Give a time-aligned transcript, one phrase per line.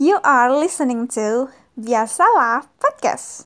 [0.00, 3.44] You are listening to Biasalah Podcast.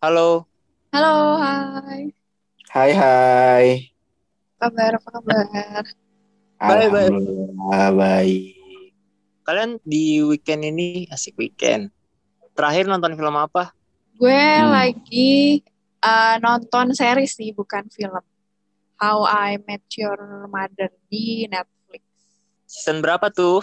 [0.00, 0.48] Halo,
[0.96, 2.08] Halo, hai.
[2.72, 3.66] Hai hai.
[4.56, 4.92] Apa kabar?
[4.96, 5.44] Apa kabar?
[5.44, 5.84] Baik.
[6.56, 8.56] Alhamdulillah baik.
[9.44, 11.92] kalian di weekend ini asik weekend.
[12.56, 13.75] Terakhir nonton film apa?
[14.16, 14.72] Gue Hmm.
[14.72, 15.60] lagi
[16.00, 18.24] uh, nonton series sih, bukan film.
[18.96, 20.16] How I Met Your
[20.48, 22.00] Mother di Netflix.
[22.64, 23.60] Season berapa tuh?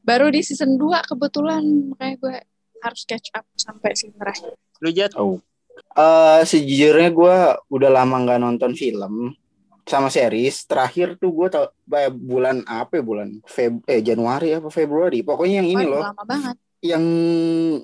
[0.00, 1.60] Baru di season 2 kebetulan,
[1.90, 2.36] makanya gue
[2.80, 4.54] harus catch up sampai season terakhir.
[4.78, 5.10] Lu Jat?
[5.18, 5.42] Oh.
[5.90, 7.36] Eh sejujurnya gue
[7.68, 9.34] udah lama nggak nonton film
[9.82, 10.70] sama series.
[10.70, 11.66] Terakhir tuh gue tau
[12.14, 15.26] bulan apa ya bulan Feb eh Januari apa Februari.
[15.26, 16.56] Pokoknya yang ini Waduh, loh, lama banget.
[16.80, 17.04] yang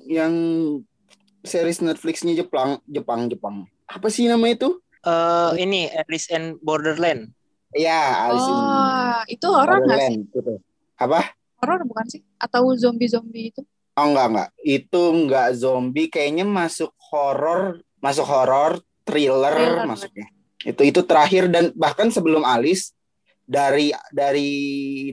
[0.07, 0.33] yang
[1.47, 3.63] series Netflixnya Jepang Jepang Jepang.
[3.87, 4.77] Apa sih nama itu?
[5.07, 7.31] Eh ini Alice in Borderland.
[7.71, 10.17] Ya, Alice in Oh, itu horor nggak sih?
[10.27, 10.53] Gitu.
[10.99, 11.31] Apa?
[11.63, 12.21] Horor bukan sih?
[12.37, 13.61] Atau zombie-zombie itu?
[13.97, 14.49] Oh enggak enggak.
[14.61, 18.77] Itu enggak zombie, kayaknya masuk horor, masuk horor,
[19.07, 19.85] thriller, Thriller.
[19.89, 20.27] masuknya.
[20.61, 22.93] Itu itu terakhir dan bahkan sebelum Alice
[23.47, 24.51] dari dari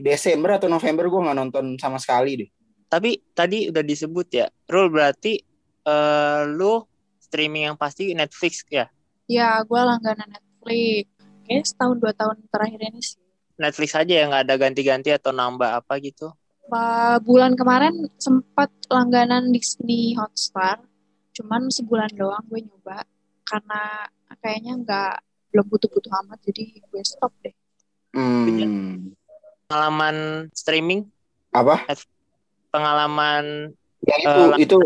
[0.03, 2.49] Desember atau November gue nggak nonton sama sekali deh.
[2.91, 4.45] Tapi tadi udah disebut ya.
[4.69, 5.39] Rule berarti
[5.85, 6.83] eh lu
[7.21, 8.89] streaming yang pasti Netflix ya.
[9.25, 11.09] Ya, gue langganan Netflix.
[11.45, 13.21] Kayaknya setahun dua tahun terakhir ini sih.
[13.55, 16.33] Netflix aja ya nggak ada ganti-ganti atau nambah apa gitu.
[16.67, 20.81] Ba- bulan kemarin sempat langganan Disney Hotstar,
[21.37, 23.05] cuman sebulan doang gue nyoba
[23.45, 24.09] karena
[24.41, 25.13] kayaknya nggak
[25.53, 27.53] belum butuh-butuh amat jadi gue stop deh.
[28.11, 29.13] Hmm.
[29.69, 31.07] Pengalaman streaming,
[31.53, 31.85] Apa?
[32.73, 33.71] pengalaman
[34.03, 34.77] Ya itu Eh, itu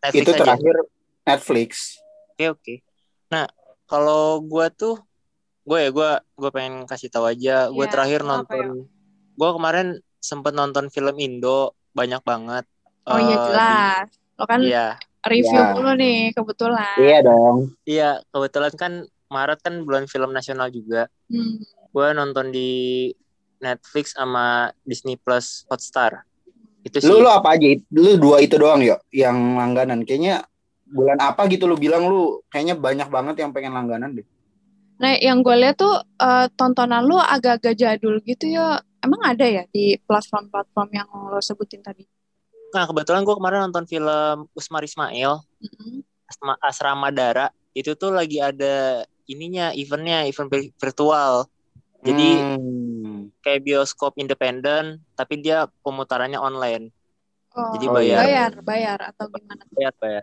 [0.00, 0.40] Netflix itu aja.
[0.40, 0.74] terakhir
[1.22, 1.70] Netflix.
[2.32, 2.74] Oke oke.
[3.28, 3.44] Nah
[3.84, 4.96] kalau gua tuh
[5.60, 7.68] gue ya gue gue pengen kasih tahu aja.
[7.68, 8.66] Gue Iya, terakhir apa nonton.
[9.36, 9.86] Gue kemarin
[10.18, 12.64] sempet nonton film Indo banyak banget.
[13.04, 14.06] Oh iya Eh, jelas,
[14.36, 14.86] lo kan Iya
[15.20, 15.72] review Iya.
[15.76, 16.96] dulu nih kebetulan.
[16.96, 17.56] Iya dong.
[17.84, 18.92] iya kebetulan kan
[19.28, 21.06] Maret kan bulan film nasional juga.
[21.28, 21.60] Hmm.
[21.90, 22.70] Gue nonton di
[23.60, 26.24] Netflix sama Disney Plus Hotstar.
[26.80, 27.08] Itu sih.
[27.08, 27.66] Lu lu apa aja?
[27.92, 30.04] Lu dua itu doang ya yang langganan.
[30.04, 30.44] Kayaknya
[30.90, 34.26] bulan apa gitu lu bilang lu kayaknya banyak banget yang pengen langganan deh.
[35.00, 38.80] Nah yang gue lihat tuh eh, tontonan lu agak-agak jadul gitu ya.
[39.00, 42.04] Emang ada ya di platform-platform yang lo sebutin tadi?
[42.76, 46.04] Nah kebetulan gue kemarin nonton film Usmar Ismail Mm-mm.
[46.28, 51.48] Asma- Asrama Dara itu tuh lagi ada ininya eventnya event vi- virtual.
[52.04, 52.58] Jadi Hmm.
[53.40, 56.92] Kayak bioskop independen tapi dia pemutarannya online.
[57.56, 58.18] Oh, Jadi bayar.
[58.22, 59.62] bayar, bayar atau gimana?
[59.74, 60.22] bayar bayar.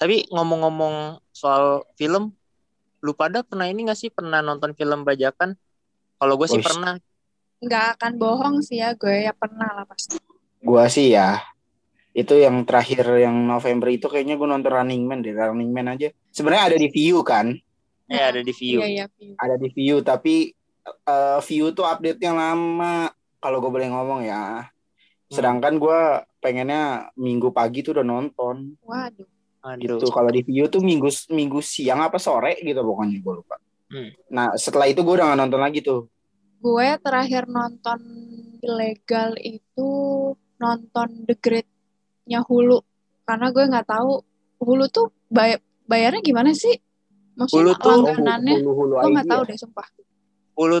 [0.00, 2.32] Tapi ngomong-ngomong soal film
[3.02, 4.08] lu pada pernah ini gak sih?
[4.08, 5.58] Pernah nonton film bajakan?
[6.16, 6.66] Kalau gue sih Wih.
[6.66, 6.94] pernah.
[7.62, 10.18] Nggak akan bohong sih ya gue ya pernah lah pasti.
[10.62, 11.42] Gua sih ya
[12.12, 16.12] itu yang terakhir yang November itu kayaknya gue nonton Running Man deh Running Man aja.
[16.28, 17.56] Sebenarnya ada di view kan?
[18.12, 19.32] Eh ada di view iya iya view.
[19.40, 20.52] ada di view tapi
[20.84, 23.10] eh, view tuh update yang lama.
[23.42, 24.66] Kalau gue boleh ngomong ya.
[25.26, 26.00] Sedangkan gue
[26.38, 28.76] pengennya minggu pagi tuh udah nonton.
[28.84, 29.28] Waduh.
[29.62, 29.98] Aduh.
[30.02, 30.06] gitu.
[30.10, 33.56] Kalau di view tuh minggu minggu siang apa sore gitu pokoknya gue lupa.
[33.92, 34.08] Hmm.
[34.32, 36.08] nah setelah itu gue udah gak nonton lagi tuh.
[36.64, 38.00] Gue terakhir nonton
[38.64, 39.90] ilegal itu
[40.56, 42.80] nonton The Great-nya Hulu.
[43.28, 44.24] Karena gue nggak tahu
[44.64, 46.72] Hulu tuh bay bayarnya gimana sih?
[47.36, 48.54] Maksudnya Hulu tuh- langganannya?
[48.64, 49.48] Hulu hulu gue nggak tahu ya?
[49.52, 49.86] deh sumpah.
[49.92, 50.11] Hulu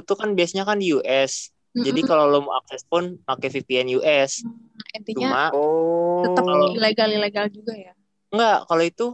[0.04, 2.08] tuh kan biasanya kan di US jadi Mm-mm.
[2.10, 4.44] kalau lo mau akses pun pakai VPN US
[4.92, 7.92] intinya cuma oh tetap kalau- ilegal ilegal juga ya?
[8.32, 9.06] Enggak kalau itu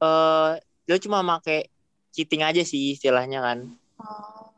[0.00, 0.50] eh
[0.88, 1.68] lo cuma pakai
[2.10, 3.58] cheating aja sih istilahnya kan.
[4.00, 4.48] Oh.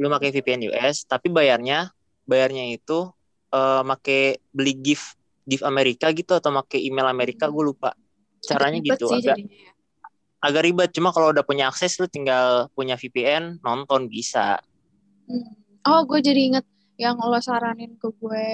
[0.00, 1.92] lu pakai VPN US tapi bayarnya
[2.26, 3.08] bayarnya itu
[3.52, 5.14] eh make beli gift
[5.46, 7.94] gift Amerika gitu atau make email Amerika gue lupa.
[8.42, 9.72] Caranya gitu sih agak jadinya ya.
[10.42, 10.90] agak ribet.
[10.96, 14.58] Cuma kalau udah punya akses lu tinggal punya VPN nonton bisa
[15.32, 15.48] Hmm.
[15.82, 18.46] Oh, gue jadi inget yang lo saranin ke gue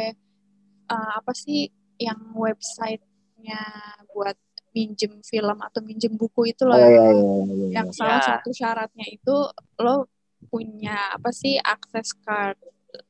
[0.89, 1.67] uh, apa sih
[1.99, 3.61] yang websitenya
[4.09, 4.39] buat
[4.71, 7.67] minjem film atau minjem buku itu loh Oh, yang, iya, iya, iya, iya.
[7.83, 8.27] yang salah Ya.
[8.39, 9.35] satu syaratnya itu
[9.77, 10.07] lo
[10.47, 12.57] punya apa sih akses card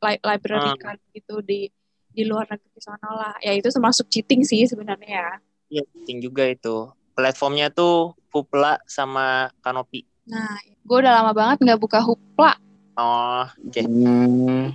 [0.01, 0.81] li- library Hmm.
[0.81, 1.69] card gitu di
[2.09, 5.31] di luar negeri sana lah ya itu termasuk cheating sih sebenarnya ya
[5.71, 11.79] ya penting juga itu platformnya tuh Hoopla sama Kanopi nah gue udah lama banget nggak
[11.79, 12.57] buka Hoopla
[12.99, 14.75] oh oke Hmm,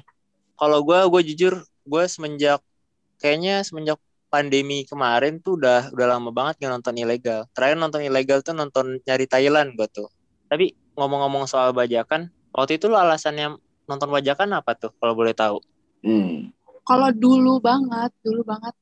[0.56, 1.54] kalau gue gue jujur
[1.84, 2.64] gue semenjak
[3.20, 4.00] kayaknya semenjak
[4.34, 7.46] pandemi kemarin tuh udah udah lama banget nggak nonton ilegal.
[7.54, 10.10] Terakhir nonton ilegal tuh nonton nyari Thailand gue tuh.
[10.50, 13.54] Tapi ngomong-ngomong soal bajakan, waktu itu lo alasannya
[13.86, 15.62] nonton bajakan apa tuh kalau boleh tahu?
[16.02, 16.50] Hmm.
[16.82, 18.74] Kalau dulu banget, dulu banget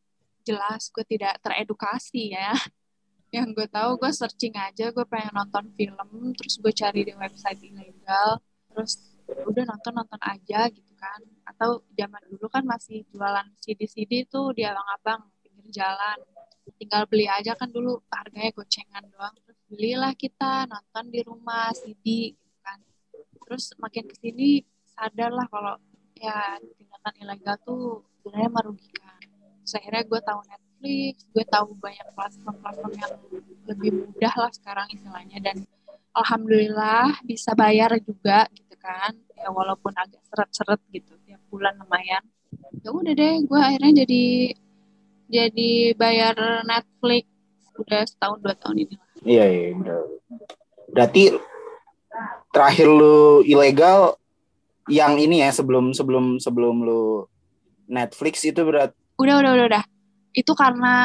[0.47, 2.55] jelas gue tidak teredukasi ya.
[3.35, 7.63] Yang gue tahu gue searching aja, gue pengen nonton film, terus gue cari di website
[7.63, 8.99] ilegal, terus
[9.47, 11.19] udah nonton nonton aja gitu kan.
[11.47, 16.17] Atau zaman dulu kan masih jualan CD-CD tuh di abang-abang pinggir jalan.
[16.77, 19.33] Tinggal beli aja kan dulu harganya gocengan doang.
[19.45, 22.79] Terus belilah kita nonton di rumah CD gitu kan.
[23.47, 25.75] Terus makin ke sini sadar lah kalau
[26.17, 27.83] ya tindakan ilegal tuh
[28.21, 29.19] sebenarnya merugikan.
[29.61, 33.13] Terus akhirnya gue tahu Netflix, gue tahu banyak platform-platform yang
[33.69, 35.57] lebih mudah lah sekarang istilahnya dan
[36.15, 39.15] alhamdulillah bisa bayar juga gitu kan.
[39.35, 42.23] Ya walaupun agak seret-seret gitu tiap bulan lumayan.
[42.83, 44.25] Ya udah deh gue akhirnya jadi
[45.31, 46.35] jadi bayar
[46.67, 47.25] Netflix.
[47.79, 49.09] Udah setahun dua tahun ini lah.
[49.21, 50.01] Iya, iya, benar.
[50.91, 51.23] Berarti
[52.51, 54.19] terakhir lu ilegal
[54.91, 57.25] yang ini ya sebelum sebelum sebelum lu
[57.87, 58.91] Netflix itu berat.
[59.15, 59.83] udah udah udah udah.
[60.35, 60.95] Itu karena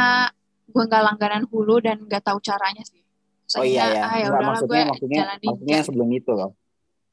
[0.66, 3.05] gue nggak langganan hulu dan nggak tahu caranya sih
[3.46, 4.02] Terus Oh iya akhirnya, ya.
[4.02, 6.50] ah, ya Enggak, udahlah maksudnya gue maksudnya jalanin maksudnya yang sebelum itu loh.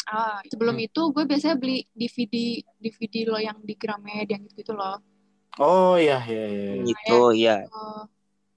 [0.04, 0.86] Ah, sebelum Hmm.
[0.86, 2.36] itu gue biasanya beli DVD
[2.82, 4.98] DVD lo yang di Gramedia gitu gitu loh
[5.56, 6.66] Oh iya iya iya.
[6.82, 7.56] Gitu, iya.
[7.70, 8.04] Oh,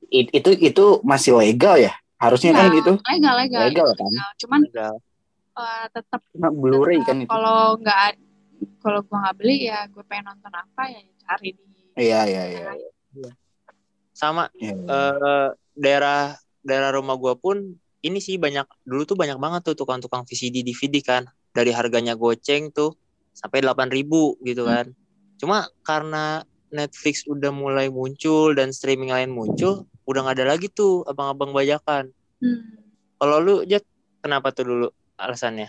[0.08, 1.92] It- itu itu masih legal ya?
[2.16, 2.76] Harusnya kan Iya.
[2.80, 2.92] gitu.
[3.04, 4.08] legal legal Legal kan?
[4.08, 4.30] legal.
[4.36, 4.94] cuman Legal.
[5.54, 7.28] eh, tetap Cuma Blu-ray kan itu.
[7.28, 8.22] kalau nggak ad-
[8.80, 11.64] kalau gue nggak beli ya gue pengen nonton apa ya cari di
[11.94, 12.70] Iya iya iya.
[14.10, 14.72] Sama Iya.
[14.72, 15.46] eh
[15.76, 16.32] daerah
[16.66, 21.00] daerah rumah gua pun ini sih banyak dulu tuh banyak banget tuh tukang-tukang VCD DVD
[21.02, 22.94] kan dari harganya goceng tuh
[23.32, 24.70] sampai 8.000 gitu Hmm.
[24.70, 24.86] kan
[25.36, 26.42] cuma karena
[26.72, 32.12] Netflix udah mulai muncul dan streaming lain muncul udah nggak ada lagi tuh abang-abang bajakan
[32.40, 32.60] hmm.
[33.20, 33.84] kalau lu Jack
[34.20, 35.68] kenapa tuh dulu alasannya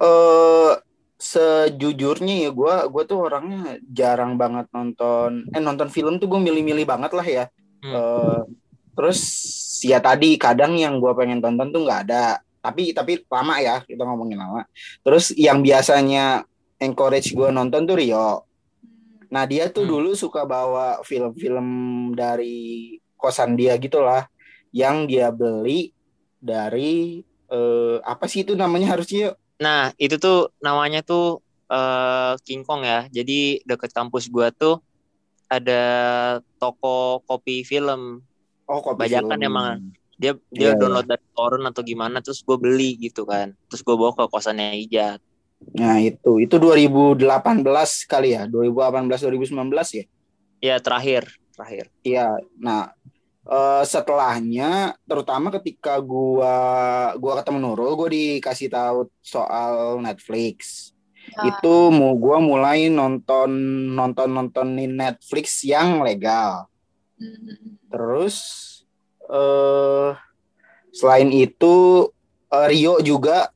[0.00, 0.72] eh
[1.20, 6.88] sejujurnya ya gue gue tuh orangnya jarang banget nonton eh nonton film tuh gue milih-milih
[6.88, 7.46] banget lah ya
[7.80, 7.96] Hmm.
[7.96, 8.40] Eh,
[9.00, 9.20] terus
[9.80, 14.04] ya tadi kadang yang gue pengen tonton tuh nggak ada tapi tapi lama ya kita
[14.04, 14.68] ngomongin lama
[15.00, 16.44] terus yang biasanya
[16.76, 18.44] encourage gue nonton tuh Rio
[19.32, 19.92] nah dia tuh Hmm.
[19.96, 21.68] dulu suka bawa film-film
[22.12, 24.28] dari kosan dia gitulah
[24.68, 25.96] yang dia beli
[26.36, 32.82] dari eh, apa sih itu namanya harusnya Nah, itu tuh namanya tuh eh, King Kong
[32.82, 33.04] ya.
[33.12, 34.80] Jadi deket kampus gua tuh
[35.52, 35.84] ada
[36.56, 38.24] toko kopi film.
[38.70, 39.50] Oh, kopi Bajakan film.
[39.50, 39.78] emang.
[40.14, 43.50] Dia dia Iya, download dari torrent atau gimana terus gue beli gitu kan.
[43.66, 45.18] Terus gue bawa ke kosannya Ijat.
[45.76, 47.26] Nah, itu itu 2018
[48.08, 50.04] kali ya, 2018 2019 ya.
[50.60, 51.90] Ya terakhir, terakhir.
[52.00, 52.38] Iya.
[52.56, 52.94] Nah,
[53.44, 56.54] eh, setelahnya terutama ketika gua
[57.18, 60.90] gua ketemu Nurul, gua dikasih tahu soal Netflix.
[61.36, 63.50] Ya, Itu mau gua mulai nonton
[63.92, 66.69] nonton nontonin Netflix yang legal.
[67.90, 68.36] Terus
[69.30, 70.10] eh
[70.90, 71.74] selain itu
[72.50, 73.52] eh, Rio juga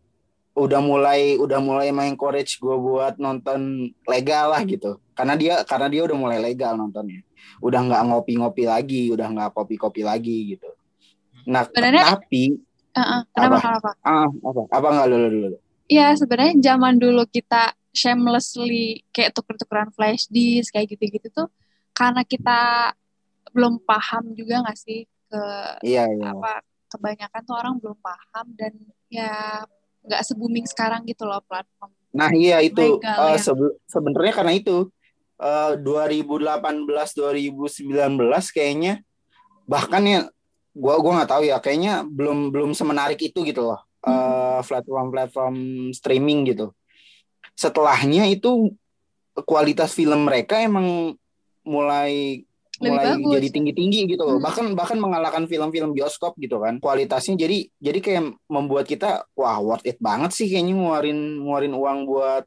[0.55, 5.03] udah mulai udah mulai encourage gue buat nonton legal lah gitu.
[5.19, 7.27] Karena dia karena dia udah mulai legal nontonnya.
[7.59, 10.71] Udah nggak ngopi-ngopi lagi, udah nggak kopi-kopi lagi gitu.
[11.51, 12.63] Nah, Sebenarnya- tapi
[12.95, 13.59] Heeh, kenapa Apa?
[13.59, 15.59] kenapa ah apa apa nggak dulu dulu.
[15.91, 21.51] Iya sebenarnya zaman dulu kita shamelessly kayak tuker-tukeran flash disk kayak gitu-gitu tuh
[21.91, 22.95] karena kita
[23.55, 25.43] belum paham juga nggak sih ke
[25.87, 26.35] Iya iya.
[26.35, 28.75] apa kebanyakan tuh orang belum paham dan
[29.11, 29.63] ya
[30.05, 31.91] nggak se booming sekarang gitu loh platform.
[32.15, 32.99] Nah iya itu
[33.41, 34.91] sebe- sebenarnya karena itu
[35.39, 39.01] eh, 2018 2019 kayaknya
[39.65, 40.21] bahkan ya
[40.77, 45.57] gua gua nggak tahu ya kayaknya belum belum semenarik itu gitu loh eh, platform-platform
[45.97, 46.71] streaming gitu.
[47.55, 48.75] Setelahnya itu
[49.47, 51.19] kualitas film mereka emang
[51.65, 52.45] mulai
[52.81, 53.33] Lebih mulai bagus.
[53.39, 54.37] jadi tinggi-tinggi gitu loh.
[54.39, 54.47] Hmm.
[54.47, 56.83] Bahkan bahkan mengalahkan film-film bioskop gitu kan.
[56.83, 61.99] Kualitasnya jadi jadi kayak membuat kita wah worth it banget sih kayaknya ngeluarin ngeluarin uang
[62.09, 62.45] buat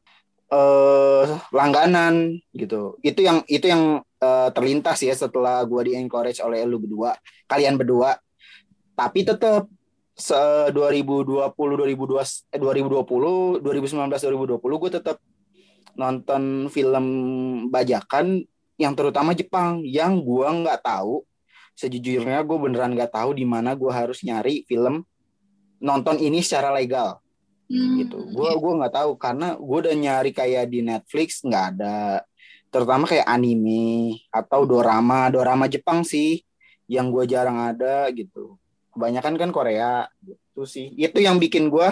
[0.48, 2.96] eh langganan gitu.
[3.00, 7.16] Itu yang itu yang eh, terlintas ya setelah gua di encourage oleh lu berdua,
[7.48, 8.16] kalian berdua.
[8.98, 9.70] Tapi tetap
[10.18, 10.34] se
[10.74, 15.22] 2020 2020 eh, 2020 2019 2020 gue tetap
[15.94, 17.06] nonton film
[17.70, 18.42] bajakan
[18.78, 21.26] yang terutama Jepang yang gua nggak tahu.
[21.74, 25.02] Sejujurnya gue beneran nggak tahu di mana gua harus nyari film
[25.82, 27.18] nonton ini secara legal.
[27.68, 28.22] Hmm, gitu.
[28.32, 32.22] Gue gua nggak tahu karena gue udah nyari kayak di Netflix nggak ada.
[32.70, 36.42] Terutama kayak anime atau dorama dorama Jepang sih
[36.86, 38.56] yang gue jarang ada gitu.
[38.94, 40.94] Kebanyakan kan Korea gitu sih.
[40.94, 41.88] Itu yang bikin gue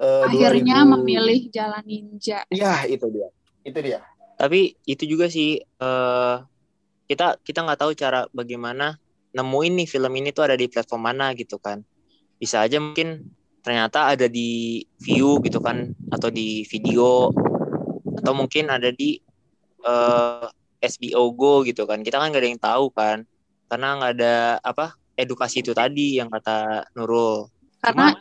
[0.00, 2.44] uh, Akhirnya 2000 memilih jalan ninja.
[2.52, 3.28] ya itu dia.
[3.64, 4.04] Itu dia
[4.40, 6.36] Tapi itu juga sih eh
[7.04, 8.96] kita kita nggak tahu cara bagaimana
[9.36, 11.84] nemuin nih film ini tuh ada di platform mana gitu kan.
[12.40, 13.28] Bisa aja mungkin
[13.60, 17.28] ternyata ada di view gitu kan atau di video
[18.16, 19.20] atau mungkin ada di
[19.84, 20.48] eh
[20.80, 22.00] SBO Go gitu kan.
[22.00, 23.28] Kita kan nggak ada yang tahu kan
[23.68, 27.44] karena nggak ada apa edukasi itu tadi yang kata Nurul.
[27.84, 28.16] Karena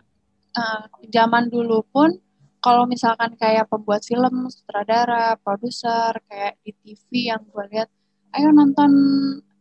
[0.52, 2.12] eh, zaman dulu pun
[2.60, 7.90] kalau misalkan kayak pembuat film, sutradara, produser, kayak di TV yang gue lihat,
[8.36, 8.92] ayo nonton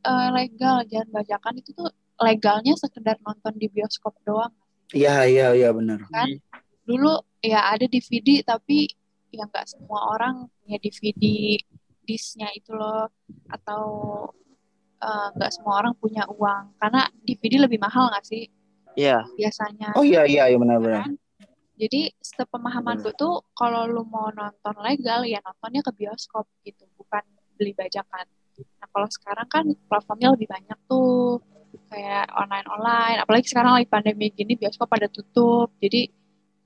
[0.02, 1.54] eh, legal, jangan bajakan.
[1.62, 4.50] Itu tuh legalnya sekedar nonton di bioskop doang.
[4.90, 6.02] iya iya iya benar.
[6.10, 6.42] Kan?
[6.82, 8.90] Dulu ya ada DVD tapi
[9.30, 11.54] ya nggak semua orang punya DVD
[12.02, 13.06] disknya itu loh.
[13.46, 13.82] Atau
[14.98, 16.74] eh, nggak semua orang punya uang.
[16.82, 18.50] Karena DVD lebih mahal nggak sih?
[18.98, 19.94] Iya, biasanya.
[19.94, 21.06] Oh iya iya iya benar benar.
[21.06, 21.14] kan?
[21.78, 27.22] Jadi sepemahaman gue tuh kalau lu mau nonton legal ya nontonnya ke bioskop gitu bukan
[27.54, 28.26] beli bajakan.
[28.58, 31.38] Nah kalau sekarang kan platformnya lebih banyak tuh
[31.88, 35.70] kayak online online apalagi sekarang lagi pandemi gini bioskop pada tutup.
[35.78, 36.10] Jadi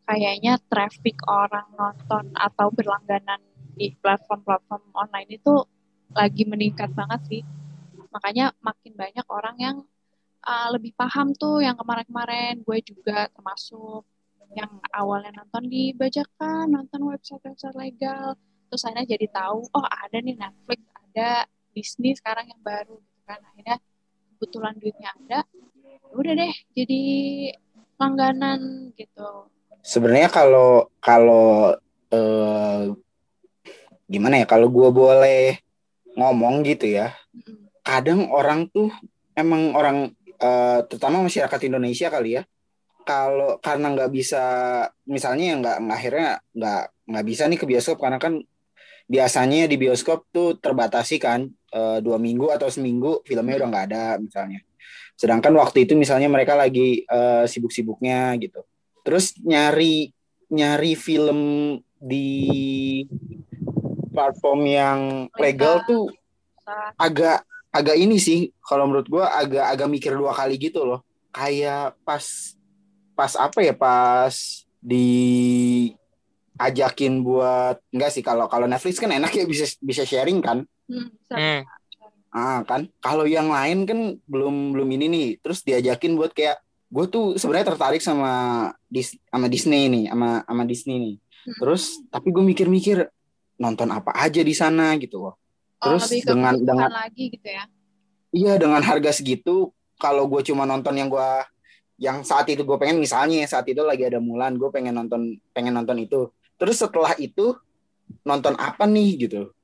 [0.08, 3.40] kayaknya traffic orang nonton atau berlangganan
[3.76, 5.64] di platform-platform online itu
[6.12, 7.42] lagi meningkat banget sih.
[8.12, 9.76] Makanya makin banyak orang yang
[10.44, 12.60] uh, lebih paham tuh yang kemarin-kemarin.
[12.60, 14.04] Gue juga termasuk
[14.52, 18.36] yang awalnya nonton di bajakan, nonton website-website legal,
[18.68, 21.28] terus akhirnya jadi tahu, oh ada nih Netflix, ada
[21.72, 23.40] Disney sekarang yang baru gitu kan.
[23.52, 23.76] Akhirnya
[24.36, 25.40] kebetulan duitnya ada,
[26.12, 27.02] ya udah deh jadi
[27.96, 29.46] langganan gitu.
[29.82, 31.74] sebenarnya kalau kalau
[32.10, 32.82] eh,
[34.10, 35.58] gimana ya kalau gue boleh
[36.18, 37.14] ngomong gitu ya
[37.82, 38.90] kadang orang tuh
[39.34, 42.42] emang orang eh, terutama masyarakat Indonesia kali ya
[43.02, 44.42] kalau karena nggak bisa
[45.06, 46.82] misalnya ya nggak akhirnya nggak
[47.12, 48.40] nggak bisa nih ke bioskop karena kan
[49.12, 54.04] biasanya di bioskop tuh terbatasi kan eh, dua minggu atau seminggu filmnya udah nggak ada
[54.16, 54.64] misalnya.
[55.18, 58.64] Sedangkan waktu itu misalnya mereka lagi eh, sibuk-sibuknya gitu.
[59.04, 60.08] Terus nyari
[60.52, 61.40] nyari film
[62.00, 62.30] di
[64.12, 65.00] platform yang
[65.36, 65.82] legal.
[65.84, 66.08] tuh
[66.96, 71.04] agak agak ini sih kalau menurut gua agak agak mikir dua kali gitu loh.
[71.32, 72.22] Kayak pas
[73.12, 74.32] pas apa ya pas
[74.78, 75.08] di
[76.54, 81.08] ajakin buat enggak sih kalau kalau Netflix kan enak ya bisa bisa sharing kan Hmm.
[81.30, 81.62] Hmm.
[82.28, 87.04] ah kan kalau yang lain kan belum belum ini nih terus diajakin buat kayak gue
[87.06, 88.32] tuh sebenarnya tertarik sama
[88.84, 91.58] Dis sama Disney nih sama sama Disney nih Hmm.
[91.58, 93.08] terus tapi gue mikir-mikir
[93.56, 95.34] nonton apa aja di sana gitu loh
[95.80, 97.66] Oh, terus ke dengan- dengan- lagi gitu ya.
[98.30, 101.30] Iya dengan harga segitu kalau gue cuma nonton yang gue
[102.02, 105.78] yang saat itu gue pengen misalnya saat itu lagi ada Mulan gue pengen nonton pengen
[105.78, 106.34] nonton itu.
[106.58, 107.54] Terus setelah itu
[108.26, 109.54] nonton apa nih gitu.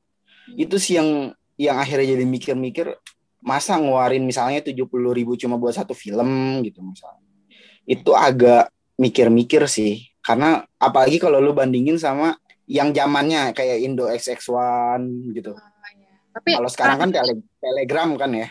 [0.48, 0.54] Hmm.
[0.56, 2.86] itu sih yang yang akhirnya jadi mikir-mikir
[3.42, 7.26] masa ngeluarin misalnya tujuh puluh ribu cuma buat satu film gitu misalnya.
[7.82, 10.06] Itu agak mikir-mikir sih.
[10.22, 15.00] Karena apalagi kalau lu bandingin sama yang zamannya kayak Indo XX1
[15.34, 15.56] gitu.
[15.56, 16.12] Ah, iya.
[16.36, 18.48] Tapi kalau sekarang kan tele- telegram kan ya.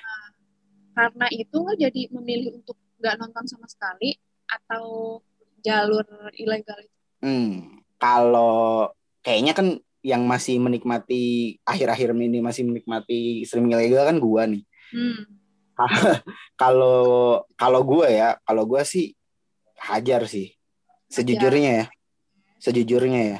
[0.97, 5.19] Karena itu lo jadi memilih untuk nggak nonton sama sekali atau
[5.61, 6.05] jalur
[6.37, 6.97] ilegal itu?
[7.21, 8.89] Hmm, kalau
[9.25, 9.67] kayaknya kan
[10.05, 14.63] yang masih menikmati akhir-akhir ini masih menikmati streaming ilegal kan gua nih.
[14.93, 15.21] Hmm.
[16.61, 19.13] Kalau kalau gua ya, kalau gua sih
[19.77, 20.57] hajar sih.
[21.05, 21.85] Sejujurnya ya.
[22.57, 23.39] Sejujurnya ya.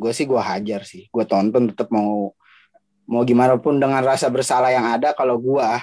[0.00, 1.12] Gua sih gua hajar sih.
[1.12, 2.32] Gua tonton tetap mau
[3.04, 5.76] mau gimana pun dengan rasa bersalah yang ada kalau gua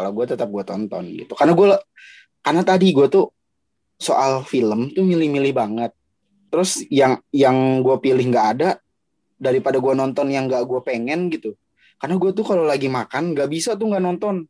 [0.00, 1.36] kalau gua tetap gua tonton gitu.
[1.36, 1.76] Karena gua
[2.44, 3.36] karena tadi gua tuh
[3.96, 5.92] soal film tuh milih-milih banget.
[6.52, 8.70] Terus yang yang gue pilih nggak ada
[9.36, 11.56] daripada gue nonton yang nggak gue pengen gitu.
[11.96, 14.44] Karena gue tuh kalau lagi makan nggak bisa tuh nggak nonton.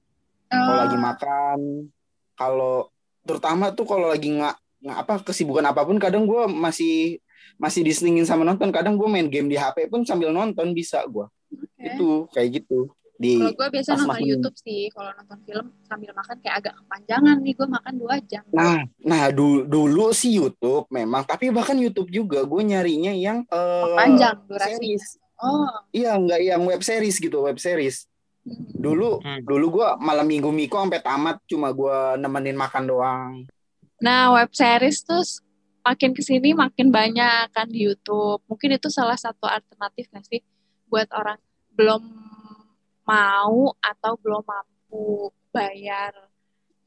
[0.46, 1.90] Kalau Oh, lagi makan,
[2.38, 2.86] kalau
[3.26, 4.54] terutama tuh kalau lagi nggak
[4.86, 7.18] nggak apa kesibukan apa pun, kadang gue masih
[7.58, 8.70] masih diselingin sama nonton.
[8.70, 11.26] Kadang gue main game di HP pun sambil nonton bisa gue.
[11.26, 11.82] oke.
[11.82, 12.94] Itu kayak gitu.
[13.16, 17.36] Di Kalau gue biasa nonton YouTube sih, kalau nonton film sambil makan kayak agak kepanjangan
[17.40, 18.44] nih, gue makan dua jam.
[18.52, 23.96] Nah, nah dulu, dulu sih YouTube memang, tapi bahkan YouTube juga gue nyarinya yang eh,
[23.96, 24.76] panjang durasinya.
[24.76, 25.04] series.
[25.36, 28.04] Oh, Iya, enggak yang web series gitu, web series.
[28.44, 28.80] hmm.
[28.80, 29.40] Dulu Hmm.
[29.44, 33.32] dulu gua malam Minggu Miko sampai tamat cuma gua nemenin makan doang.
[34.00, 35.24] Nah, web series tuh
[35.84, 38.40] makin ke sini makin banyak kan di YouTube.
[38.48, 40.40] Mungkin itu salah satu alternatif nggak sih
[40.88, 41.36] buat orang
[41.76, 42.00] belum
[43.06, 46.12] mau atau belum mampu bayar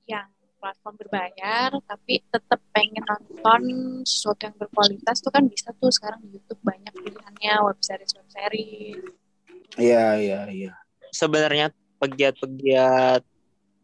[0.06, 0.28] yang
[0.60, 3.62] platform berbayar tapi tetap pengen nonton
[4.04, 8.28] sesuatu yang berkualitas tuh kan bisa tuh sekarang di YouTube banyak pilihannya web series web
[8.28, 9.00] series
[9.80, 10.74] Iya, iya, iya.
[11.16, 11.72] sebenarnya
[12.02, 13.24] pegiat-pegiat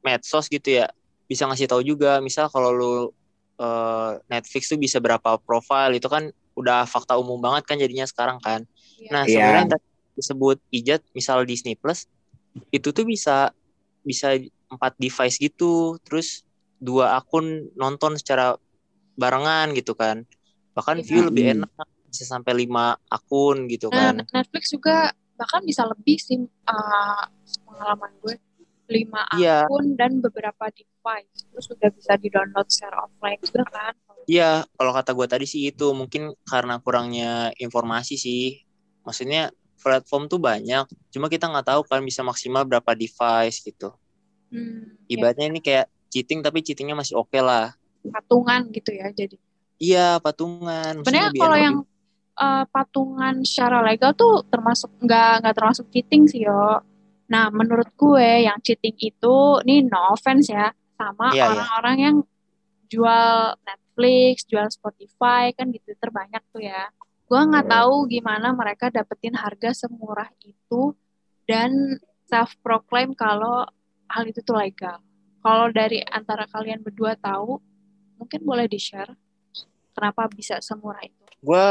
[0.04, 0.92] medsos gitu ya
[1.25, 2.94] bisa ngasih tahu juga misal kalau lu
[3.56, 6.27] eh, Netflix tuh bisa berapa profile itu kan
[6.60, 9.10] udah fakta umum banget kan jadinya sekarang kan Iya.
[9.12, 12.08] nah sebenarnya tadi disebut ijat misal Disney Plus
[12.71, 13.51] itu tuh bisa
[14.01, 14.35] bisa
[14.69, 16.43] empat device gitu terus
[16.77, 18.55] dua akun nonton secara
[19.15, 20.24] barengan gitu kan
[20.75, 21.05] bahkan Iya.
[21.07, 21.53] view lebih Hmm.
[21.63, 21.71] enak
[22.09, 27.24] bisa sampai lima akun gitu Nah, kan Netflix juga bahkan bisa lebih sih uh,
[27.67, 28.35] pengalaman gue
[28.88, 29.65] lima Iya.
[29.65, 33.95] akun dan beberapa device terus sudah bisa di download secara offline juga kan
[34.25, 38.57] Iya, kalau kata gue tadi sih itu mungkin karena kurangnya informasi sih.
[39.05, 39.53] Maksudnya
[39.86, 43.94] platform tuh banyak, cuma kita nggak tahu kan bisa maksimal berapa device gitu.
[44.50, 47.77] hmm, ya, Ibaratnya ini kayak cheating tapi cheatingnya masih oke lah.
[48.06, 49.38] patungan gitu ya jadi
[49.75, 51.04] Iya, patungan.
[51.04, 51.75] Sebenarnya kalau yang
[52.39, 56.80] uh, patungan secara legal tuh termasuk nggak nggak termasuk cheating sih yo
[57.25, 61.46] nah menurut gue yang cheating itu nih no offense ya sama Iya, iya.
[61.58, 62.15] orang-orang yang
[62.86, 66.86] jual Netflix jual Spotify kan gitu terbanyak tuh ya
[67.25, 70.94] gue nggak tahu gimana mereka dapetin harga semurah itu
[71.50, 71.98] dan
[72.29, 73.65] self proclaim kalau
[74.10, 75.01] hal itu tuh legal
[75.41, 77.58] kalau dari antara kalian berdua tahu
[78.22, 79.13] mungkin boleh di share
[79.98, 81.65] kenapa bisa semurah itu gue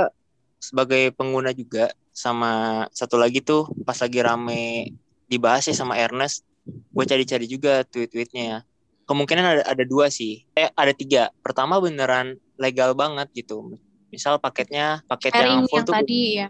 [0.58, 4.94] sebagai pengguna juga sama satu lagi tuh pas lagi rame
[5.28, 8.62] dibahas ya sama Ernest, gue cari-cari juga tweet-tweetnya.
[9.04, 11.28] Kemungkinan ada ada dua sih, eh ada tiga.
[11.44, 13.76] Pertama beneran legal banget gitu.
[14.14, 16.48] Misal paketnya paket sharing yang full yang tuh tadi ya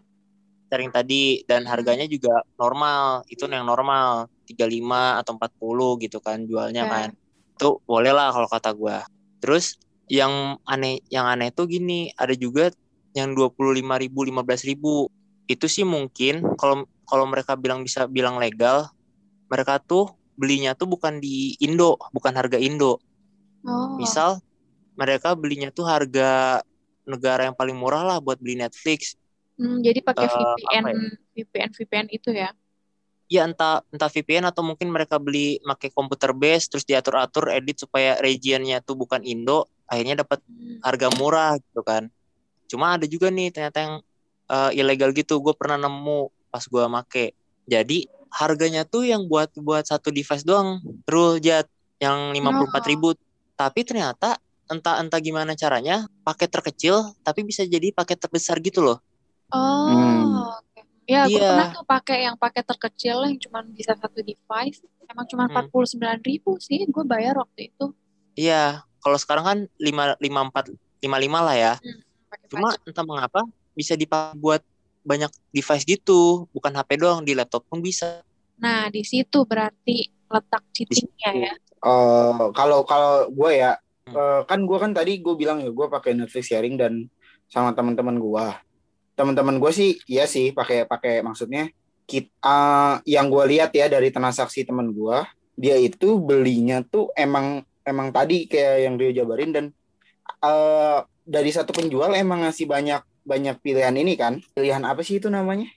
[0.75, 3.23] sharing tadi dan harganya juga normal.
[3.30, 6.92] Itu yang normal 35 atau 40 gitu kan jualnya Oke.
[6.92, 7.09] kan.
[7.54, 8.99] Itu boleh lah kalau kata gue.
[9.38, 9.78] Terus
[10.11, 12.75] yang aneh yang aneh tuh gini, ada juga
[13.14, 18.90] yang 25.000 15.000 itu sih mungkin kalau kalau mereka bilang bisa bilang legal,
[19.46, 22.98] mereka tuh belinya tuh bukan di Indo, bukan harga Indo.
[23.62, 24.42] oh Misal
[24.98, 26.59] mereka belinya tuh harga
[27.04, 29.14] negara yang paling murah lah buat beli Netflix.
[29.54, 30.90] Hmm, jadi pakai Eh, VPN apa
[31.34, 32.50] VPN VPN itu ya?
[33.24, 38.20] Ya entah entah VPN atau mungkin mereka beli pakai komputer base terus diatur-atur edit supaya
[38.20, 40.80] regionnya tuh bukan Indo akhirnya dapat Hmm.
[40.84, 42.10] harga murah gitu kan.
[42.68, 43.94] Cuma ada juga nih ternyata yang
[44.44, 47.26] eh, ilegal gitu gue pernah nemu pas gue make.
[47.64, 51.64] Jadi harganya tuh yang buat buat satu device doang rule jat
[52.02, 53.08] yang 54.000 ribu.
[53.54, 54.36] Tapi ternyata
[54.66, 58.98] entah entah gimana caranya paket terkecil tapi bisa jadi paket terbesar gitu loh
[59.53, 60.50] Oh, Hmm.
[60.50, 60.81] oke.
[61.05, 61.46] Ya, gue Iya.
[61.46, 64.83] pernah tuh pakai yang pakai terkecil yang cuma bisa satu device.
[65.07, 65.53] Emang cuma Hmm.
[65.53, 67.92] empat puluh sembilan ribu sih, gue bayar waktu itu.
[68.35, 71.74] iya kalau sekarang kan 5 54 55 lah ya
[72.27, 72.88] Pakai Cuma pajak.
[72.88, 73.40] entah mengapa
[73.77, 74.59] bisa dipakai buat
[75.05, 78.24] banyak device gitu, bukan HP doang, di laptop pun bisa.
[78.57, 81.55] Nah, di situ berarti letak cheatingnya ya.
[81.79, 84.16] Eh, kalau kalau gue ya Hmm.
[84.16, 87.08] eh, kan gue kan tadi gue bilang ya gue pakai Netflix sharing dan
[87.48, 88.46] sama teman-teman gue
[89.16, 91.72] teman-teman gue sih iya sih pakai pakai maksudnya
[92.04, 95.24] kita yang gue lihat ya dari transaksi teman gue
[95.56, 99.64] dia itu belinya tuh emang emang tadi kayak yang Rio jabarin dan
[100.44, 105.32] eh, dari satu penjual emang ngasih banyak banyak pilihan ini kan pilihan apa sih itu
[105.32, 105.72] namanya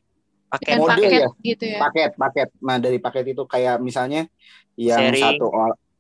[0.48, 1.28] Pakai Dan Mode paket ya?
[1.44, 1.80] gitu ya.
[1.80, 4.28] paket paket nah dari paket itu kayak misalnya
[4.76, 5.24] yang Sharing.
[5.24, 5.48] satu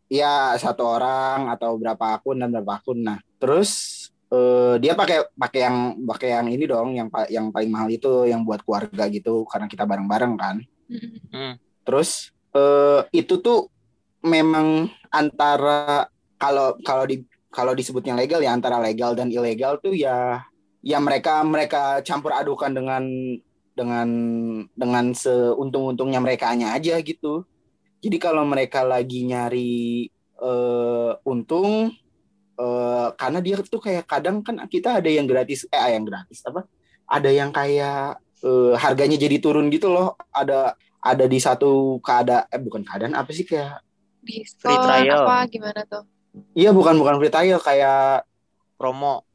[0.08, 3.72] orang ya satu orang atau berapa akun dan berapa akun nah terus
[4.32, 8.48] eh, dia pakai pakai yang pakai yang ini dong yang yang paling mahal itu yang
[8.48, 10.56] buat keluarga gitu karena kita bareng-bareng kan
[10.88, 11.60] Mm-mm.
[11.84, 13.68] terus eh, itu tuh
[14.24, 16.08] memang antara
[16.40, 20.46] kalau kalau di kalau disebutnya legal ya antara legal dan ilegal tuh ya
[20.84, 23.04] ya mereka mereka campur adukan dengan
[23.78, 24.10] dengan
[24.74, 27.46] dengan seuntung-untungnya mereka aja gitu.
[27.98, 30.06] Jadi kalau mereka lagi nyari
[30.38, 31.90] eh, untung
[32.58, 36.66] eh, karena dia tuh kayak kadang kan kita ada yang gratis eh yang gratis apa?
[37.10, 40.14] Ada yang kayak eh, harganya jadi turun gitu loh.
[40.30, 43.82] Ada ada di satu keadaan eh bukan keadaan apa sih kayak
[44.28, 45.24] Diskon trial.
[45.24, 46.04] apa gimana tuh?
[46.54, 48.28] iya bukan bukan free trial kayak
[48.78, 49.26] promo.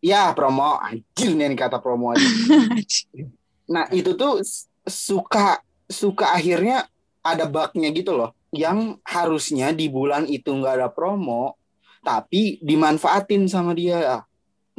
[0.00, 2.24] ya promo anjir nih kata promo aja.
[3.70, 4.42] Nah itu tuh
[4.82, 11.56] suka suka akhirnya ada bugnya gitu loh, yang harusnya di bulan itu nggak ada promo,
[12.00, 14.24] tapi dimanfaatin sama dia.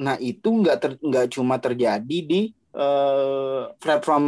[0.02, 4.26] Nah itu nggak ter- nggak cuma terjadi di eh platform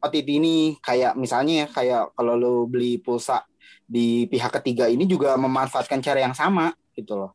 [0.00, 3.44] OTT ini kayak misalnya ya kayak kalau lo beli pulsa
[3.86, 7.32] di pihak ketiga ini juga memanfaatkan cara yang sama gitu loh.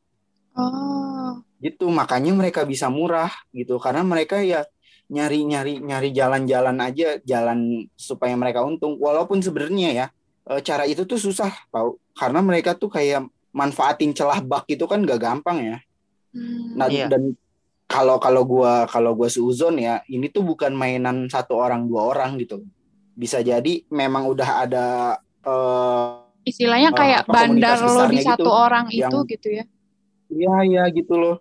[0.57, 4.65] Oh, Gitu makanya mereka bisa murah gitu karena mereka ya
[5.11, 10.05] nyari nyari nyari jalan-jalan aja jalan supaya mereka untung walaupun sebenarnya ya
[10.47, 15.03] eh, cara itu tuh susah tau karena mereka tuh kayak manfaatin celah bug itu kan
[15.03, 15.77] gak gampang ya.
[16.31, 17.11] hmm, Nah, Iya.
[17.11, 17.35] dan
[17.83, 22.39] kalau kalau gua kalau gua seuzon ya, ini tuh bukan mainan satu orang dua orang
[22.39, 22.63] gitu.
[23.11, 24.87] Bisa jadi memang udah ada
[25.43, 26.11] eh
[26.47, 29.65] istilahnya Oh, kayak apa, bandar lo di satu gitu, orang yang- itu gitu ya.
[30.31, 31.35] iya iya gitu loh.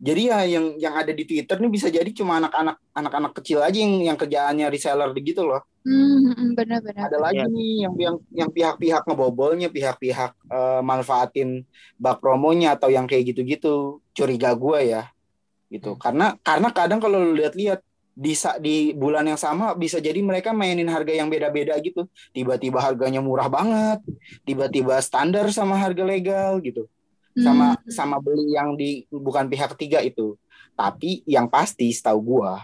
[0.00, 3.76] Jadi ya yang yang ada di Twitter nih bisa jadi cuma anak-anak anak-anak kecil aja
[3.76, 5.60] yang yang kerjaannya reseller gitu loh.
[5.84, 7.12] Hmm, benar-benar.
[7.12, 7.52] Ada lagi Iya.
[7.52, 11.68] nih yang yang yang pihak-pihak ngebobolnya, pihak-pihak eh, manfaatin
[12.00, 14.00] bug promonya atau yang kayak gitu-gitu.
[14.16, 15.12] Curiga gua ya.
[15.68, 15.92] Gitu.
[15.92, 16.00] Hmm.
[16.00, 20.52] Karena karena kadang kalau lu lihat-lihat di sa- di bulan yang sama bisa jadi mereka
[20.56, 22.08] mainin harga yang beda-beda gitu.
[22.32, 24.00] Tiba-tiba harganya murah banget,
[24.48, 26.88] tiba-tiba standar sama harga legal gitu.
[27.38, 30.34] Sama Hmm, sama beli yang di bukan pihak ketiga itu.
[30.74, 32.58] Tapi yang pasti setahu gua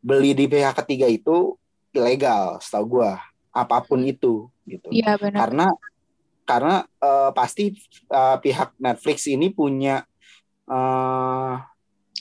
[0.00, 1.58] beli di pihak ketiga itu
[1.90, 3.18] ilegal setahu gua.
[3.50, 5.50] Apa pun itu gitu Iya benar.
[5.50, 5.66] karena
[6.46, 7.74] karena eh, pasti
[8.06, 10.06] eh, pihak Netflix ini punya
[10.70, 11.54] eh,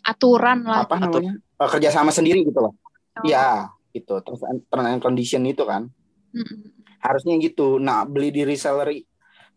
[0.01, 0.85] Aturan lah.
[0.89, 2.73] apa namanya Eh, kerjasama sendiri gitu loh
[3.19, 5.91] Oh, ya gitu terms and, terms and condition itu kan
[6.31, 6.59] hmm, hmm.
[7.03, 8.95] harusnya gitu nah beli di reseller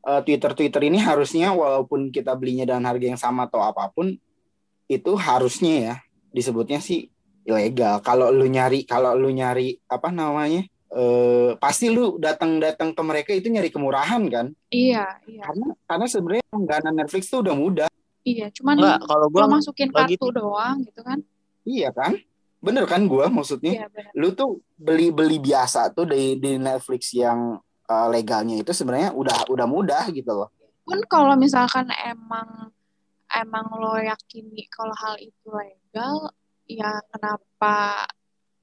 [0.06, 4.14] eh, Twitter Twitter ini harusnya walaupun kita belinya dengan harga yang sama atau apa pun
[4.90, 5.94] itu harusnya ya
[6.32, 7.12] disebutnya sih
[7.46, 8.00] ilegal.
[8.02, 10.62] Kalau lu nyari kalau lu nyari apa namanya
[10.92, 14.46] eh, pasti lu datang datang ke mereka itu nyari kemurahan kan?
[14.68, 15.42] Iya, iya.
[15.42, 17.90] karena karena sebenarnya langganan Netflix tuh udah mudah.
[18.22, 21.18] Iya, cuman Enggak, kalau gua masukin kartu doang gitu kan.
[21.66, 22.14] iya kan?
[22.62, 23.82] Bener kan gua maksudnya?
[23.82, 29.14] Iya, lu tuh beli beli biasa tuh di di Netflix yang uh, legalnya itu sebenarnya
[29.14, 30.50] udah udah mudah gitu loh
[30.82, 32.74] Pun kalau misalkan emang
[33.30, 36.34] emang lo yakini kalau hal itu legal,
[36.66, 38.04] ya kenapa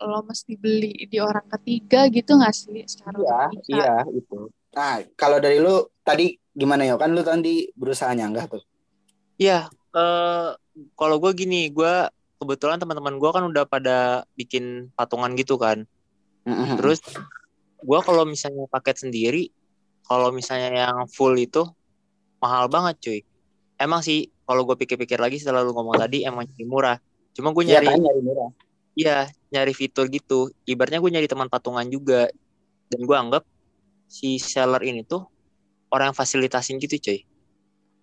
[0.03, 3.71] lo mesti beli di orang ketiga gitu nggak sih secara iya logika?
[3.71, 4.37] iya itu
[4.69, 8.63] nah kalau dari lu tadi gimana ya kan lu tadi berusaha nyanggah tuh
[9.39, 10.49] Iya, eh
[10.99, 11.93] kalau gue gini, gue
[12.43, 15.87] kebetulan teman-teman gue kan udah pada bikin patungan gitu kan.
[16.43, 16.75] Mm-mm.
[16.75, 16.99] Terus
[17.79, 19.51] gue kalau misalnya paket sendiri,
[20.05, 21.63] kalau misalnya yang full itu
[22.39, 23.19] mahal banget cuy.
[23.79, 26.97] Emang sih kalau gue pikir-pikir lagi setelah lu ngomong tadi emang jadi murah.
[27.31, 28.49] Cuma gue Iya nyari, kan nyari murah
[28.99, 30.51] iya nyari fitur gitu.
[30.67, 32.27] Ibaratnya gue nyari teman patungan juga.
[32.89, 33.43] Dan gue anggap
[34.09, 35.23] si seller ini tuh
[35.93, 37.23] orang yang fasilitasin gitu cuy.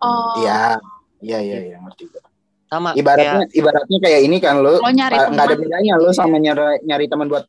[0.01, 0.79] Oh, iya
[1.25, 2.23] iya iya iya ngerti gua.
[2.67, 6.83] Sama ibaratnya ibaratnya kayak ini kan lu lo nyari nggak ada bedanya lu sama nyari
[6.85, 7.47] nyari teman buat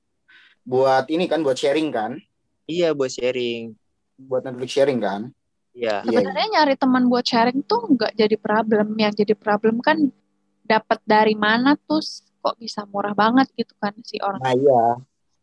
[0.67, 2.19] buat ini kan buat sharing kan
[2.67, 3.71] iya buat sharing.
[4.19, 5.31] buat Netflix sharing kan
[5.77, 6.01] Iya.
[6.01, 8.97] Iya, Sebenarnya nyari teman buat sharing tuh nggak jadi problem.
[8.97, 10.09] Yang jadi problem kan
[10.65, 12.01] dapat dari mana tuh
[12.41, 14.39] kok bisa murah banget gitu kan si orang.
[14.39, 14.83] nah iya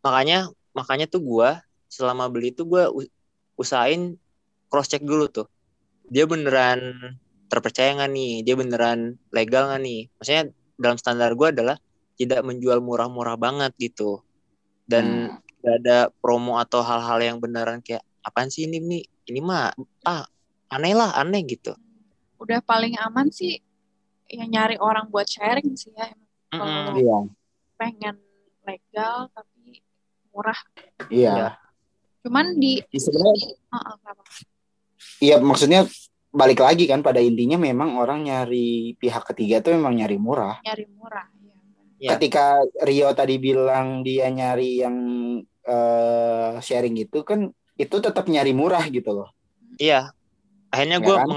[0.04, 0.38] makanya
[0.76, 2.88] makanya tuh gua selama beli itu gua
[3.60, 4.16] usahain
[4.68, 5.48] cross check dulu tuh
[6.08, 6.92] dia beneran
[7.48, 10.42] terpercaya nggak nih dia beneran legal nggak nih maksudnya
[10.80, 11.76] dalam standar gua adalah
[12.16, 14.20] tidak menjual murah-murah banget gitu
[14.84, 15.40] dan Hmm.
[15.64, 19.72] gak ada promo atau hal-hal yang beneran kayak apaan sih ini nih ini mah
[20.04, 20.28] ah
[20.68, 21.72] aneh lah aneh gitu
[22.36, 23.56] Udah paling aman sih
[24.28, 26.12] yang nyari orang buat sharing sih ya.
[26.52, 26.84] Emang Mm-mm.
[26.84, 27.18] Kalau iya
[27.74, 28.16] pengen
[28.62, 29.80] legal tapi
[30.28, 30.60] murah.
[31.08, 31.48] iya Iya.
[32.20, 33.36] Cuman di Ya, sebenarnya
[33.72, 34.22] Heeh, kenapa?
[35.20, 35.80] Iya maksudnya
[36.28, 40.60] balik lagi kan pada intinya memang orang nyari pihak ketiga tuh memang nyari murah.
[40.60, 41.26] nyari murah.
[42.04, 42.20] Iya.
[42.20, 44.96] Ketika Rio tadi bilang dia nyari yang
[45.64, 47.48] eh, sharing itu kan
[47.80, 49.32] itu tetap nyari murah gitu loh,
[49.80, 50.12] iya
[50.68, 51.28] akhirnya Ya gua kan?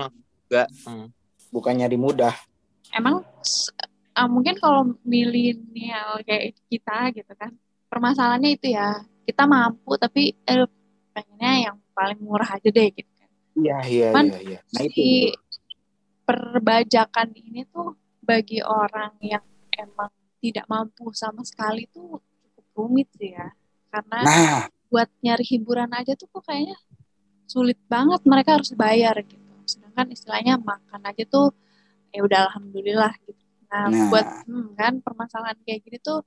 [0.44, 1.08] juga hmm,
[1.56, 2.36] bukan nyari mudah.
[2.92, 3.24] Emang
[4.12, 7.56] ah, mungkin kalau milenial kayak kita gitu kan,
[7.88, 10.68] permasalahannya itu ya kita mampu tapi eh,
[11.16, 13.30] pengennya yang paling murah aja deh gitu kan.
[13.56, 14.60] Iya iya iya iya.
[14.76, 14.92] Nah itu.
[15.00, 15.08] si
[16.28, 20.12] perbajakan ini tuh bagi orang yang emang
[20.44, 23.50] tidak mampu sama sekali tuh cukup rumit sih ya.
[23.90, 26.80] Karena Nah buat nyari hiburan aja tuh kok kayaknya
[27.48, 29.52] sulit banget mereka harus bayar gitu.
[29.68, 31.52] Sedangkan istilahnya makan aja tuh
[32.12, 33.44] ya udah alhamdulillah gitu.
[33.68, 34.08] Nah, Nah.
[34.08, 36.24] buat hmm, kan permasalahan kayak gini tuh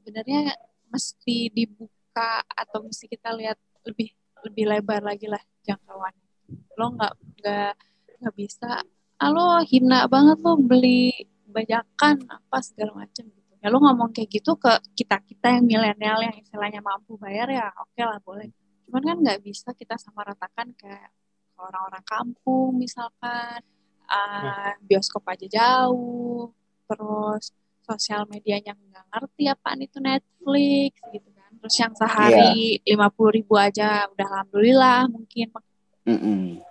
[0.00, 0.56] sebenarnya
[0.88, 4.08] mesti dibuka atau mesti kita lihat lebih
[4.48, 6.26] lebih lebar lagi lah jangkauannya.
[6.80, 7.12] Lo nggak
[7.44, 7.72] nggak
[8.18, 8.82] nggak bisa,
[9.20, 11.12] ah lo hina banget lo beli
[11.48, 13.28] bajakan apa segala macam.
[13.58, 17.98] Ya lu ngomong kayak gitu ke kita-kita yang milenial yang istilahnya mampu bayar ya oke
[17.98, 18.54] lah boleh.
[18.86, 21.10] Cuman kan nggak bisa kita sama ratakan kayak
[21.52, 23.58] ke orang-orang kampung misalkan
[24.06, 26.54] uh, bioskop aja jauh,
[26.86, 27.50] terus
[27.82, 31.50] sosial medianya nggak ngerti apaan itu Netflix gitu kan.
[31.58, 35.50] Terus yang sehari lima puluh ribu aja udah alhamdulillah mungkin.
[36.06, 36.62] Mm-mm.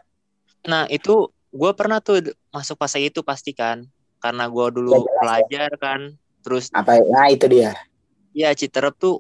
[0.63, 3.84] Nah itu gue pernah tuh masuk fase itu pasti kan
[4.23, 6.02] karena gue dulu Ya, pelajar kan
[6.48, 7.04] terus Apa?
[7.04, 7.76] Nah itu dia.
[8.32, 9.20] ya Citerep tuh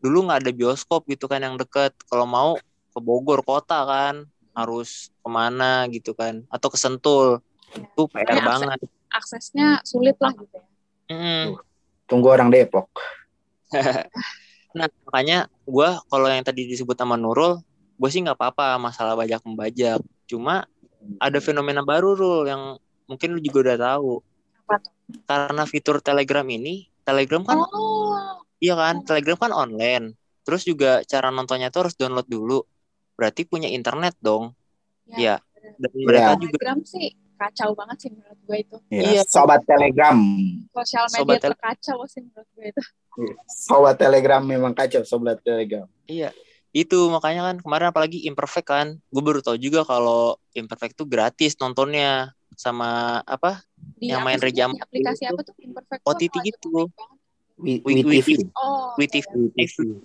[0.00, 2.56] dulu nggak ada bioskop gitu kan yang deket kalau mau
[2.92, 4.24] ke Bogor kota kan
[4.56, 7.44] harus ke mana gitu kan atau ke Sentul
[7.76, 8.78] itu PR Makanya banget
[9.12, 10.64] Aksesnya sulit lah gitu ya.
[11.12, 11.60] Mm.
[12.08, 12.88] Tunggu orang Depok.
[14.76, 17.62] nah makanya gue kalau yang tadi disebut sama Nurul
[17.94, 20.66] gue sih nggak apa-apa masalah bajak membajak cuma
[21.22, 22.62] ada fenomena baru Rul yang
[23.06, 24.12] mungkin lu juga udah tahu
[24.66, 24.93] Apa tuh?
[25.24, 30.16] Karena fitur Telegram ini Telegram kan Oh, Iya kan, Telegram kan online.
[30.40, 32.64] Terus juga cara nontonnya tuh harus download dulu.
[33.12, 34.56] Berarti punya internet dong.
[35.06, 35.36] ya.
[35.36, 35.74] Iya.
[35.76, 36.40] Dan mereka Iya.
[36.40, 38.76] juga Telegram sih kacau banget sih menurut gue itu.
[38.88, 39.22] Iya.
[39.28, 40.16] Sobat Telegram.
[40.72, 42.82] Sosial Sobat media Tele- terkacau sih menurut gue itu.
[43.46, 45.04] Sobat Telegram memang kacau.
[45.04, 45.84] Sobat Telegram.
[46.06, 46.32] iya.
[46.72, 48.98] Itu makanya kan kemarin apalagi Imperfect kan.
[49.06, 53.62] Gue baru tahu juga kalau Imperfect tuh gratis nontonnya sama apa?
[53.94, 56.58] Di Yang main Rejam di aplikasi apa tuh Imperfect OTT gitu.
[56.60, 57.18] tuh, baik banget.
[57.54, 58.28] Wi- Wi- Wi TV.
[58.58, 59.96] Oh, iya.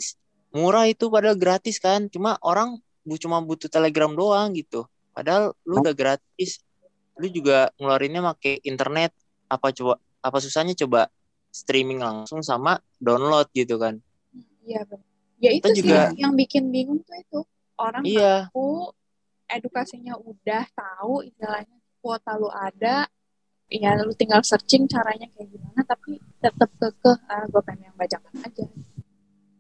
[0.50, 2.06] Murah itu padahal gratis kan.
[2.08, 4.86] Cuma orang bu cuma butuh Telegram doang gitu.
[5.12, 6.62] Padahal lu udah gratis.
[7.16, 9.12] Lu juga ngeluarinnya pakai internet.
[9.46, 11.10] Apa coba apa susahnya coba
[11.50, 13.98] streaming langsung sama download gitu kan.
[14.62, 14.86] Iya.
[15.40, 17.40] Ya itu Kita sih juga- yang bikin bingung tuh itu.
[17.80, 18.52] Orang Iya.
[18.52, 18.92] mampu,
[19.48, 23.08] edukasinya udah tahu, istilahnya kuota lu ada,
[23.70, 28.34] ya lu tinggal searching caranya kayak gimana, tapi tetap kekeh, ah, gue pengen yang bajakan
[28.42, 28.66] aja.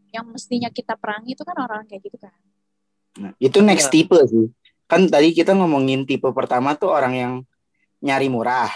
[0.10, 2.34] Yang mestinya kita perangi itu kan orang kayak gitu kan.
[3.22, 3.93] Nah, itu next Iya.
[3.93, 4.50] tipe sih.
[4.89, 7.34] Kan tadi kita ngomongin tipe pertama tuh orang yang
[8.02, 8.74] nyari murah.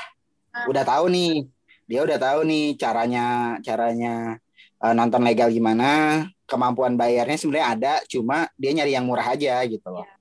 [0.53, 0.69] Ah.
[0.69, 1.49] Udah tahu nih.
[1.89, 4.37] Dia udah tahu nih caranya caranya
[4.83, 6.21] eh, nonton legal gimana.
[6.45, 10.05] Kemampuan bayarnya sebenarnya ada, cuma dia nyari yang murah aja gitu loh.
[10.05, 10.13] Iya.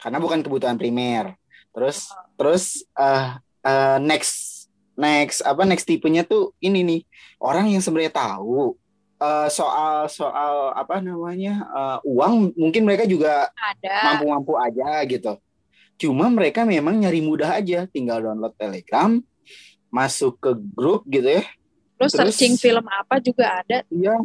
[0.00, 1.36] Karena bukan kebutuhan primer.
[1.76, 2.08] Terus
[2.40, 2.64] terus
[2.96, 3.36] eh
[3.66, 4.54] eh, next
[4.96, 7.00] next apa next tipenya tuh ini nih.
[7.42, 8.78] Orang yang sebenarnya tahu
[9.18, 13.50] eh, soal soal apa namanya eh, uang mungkin mereka juga
[13.82, 15.34] mampu-mampu aja gitu.
[15.96, 19.16] Cuma mereka memang nyari mudah aja, tinggal download Telegram,
[19.88, 21.44] masuk ke grup gitu ya.
[21.96, 23.80] Terus, terus- searching film apa juga ada.
[23.88, 24.20] Iya,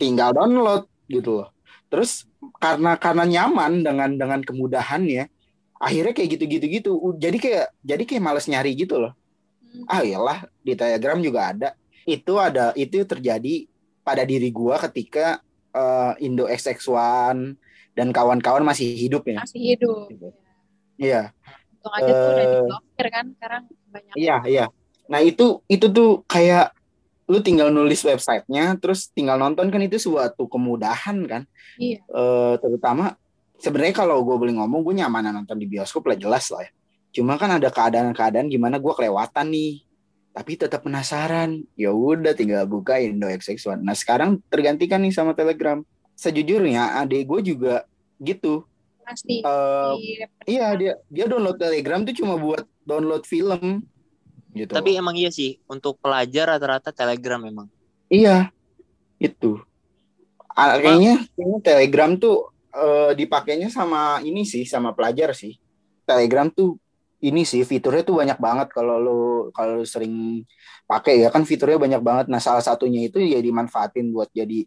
[0.00, 1.52] tinggal download gitu loh.
[1.92, 2.24] Terus
[2.56, 5.28] karena karena nyaman dengan dengan kemudahannya,
[5.82, 6.92] akhirnya kayak gitu-gitu gitu.
[7.18, 9.12] Jadi kayak jadi kayak males nyari gitu loh.
[9.58, 9.90] Hmm.
[9.90, 11.68] Ah iyalah di Telegram juga ada.
[12.06, 13.66] Itu ada itu terjadi
[14.06, 15.42] pada diri gua ketika
[15.74, 17.58] eh, Indo XX1
[17.98, 19.42] dan kawan-kawan masih hidup ya.
[19.42, 20.06] Masih hidup.
[20.08, 20.28] Gitu.
[21.02, 21.34] Iya.
[21.82, 24.14] Untung aja tuh udah Eh, diblokir kan sekarang banyak.
[24.14, 24.64] Iya, iya.
[25.10, 26.72] Nah, itu itu tuh kayak
[27.26, 31.42] lu tinggal nulis websitenya, terus tinggal nonton kan itu suatu kemudahan kan.
[31.76, 32.00] Iya.
[32.06, 33.18] Eh, terutama
[33.62, 36.70] sebenarnya kalau gue boleh ngomong, gue nyaman nonton di bioskop lah jelas lah ya.
[37.14, 39.86] Cuma kan ada keadaan-keadaan gimana gue kelewatan nih.
[40.32, 41.62] Tapi tetap penasaran.
[41.76, 43.84] Ya udah tinggal buka Indo XX1.
[43.84, 45.84] Nah, sekarang tergantikan nih sama Telegram.
[46.16, 47.84] Sejujurnya adik gue juga
[48.18, 48.64] gitu.
[49.04, 49.44] Pasti.
[49.44, 53.84] Eh, Di- iya dia dia download Telegram tuh cuma buat download film
[54.56, 54.72] gitu.
[54.72, 57.68] Tapi emang iya sih untuk pelajar rata-rata Telegram memang.
[58.08, 58.48] Iya,
[59.20, 59.60] itu.
[60.52, 65.56] Kayaknya, kayaknya Telegram tuh eh, dipakainya sama ini sih, sama pelajar sih.
[66.08, 66.76] Telegram tuh
[67.22, 69.20] ini sih fiturnya tuh banyak banget kalau lu
[69.54, 70.42] kalau sering
[70.90, 72.26] pakai ya kan fiturnya banyak banget.
[72.26, 74.66] Nah salah satunya itu ya dimanfaatin buat jadi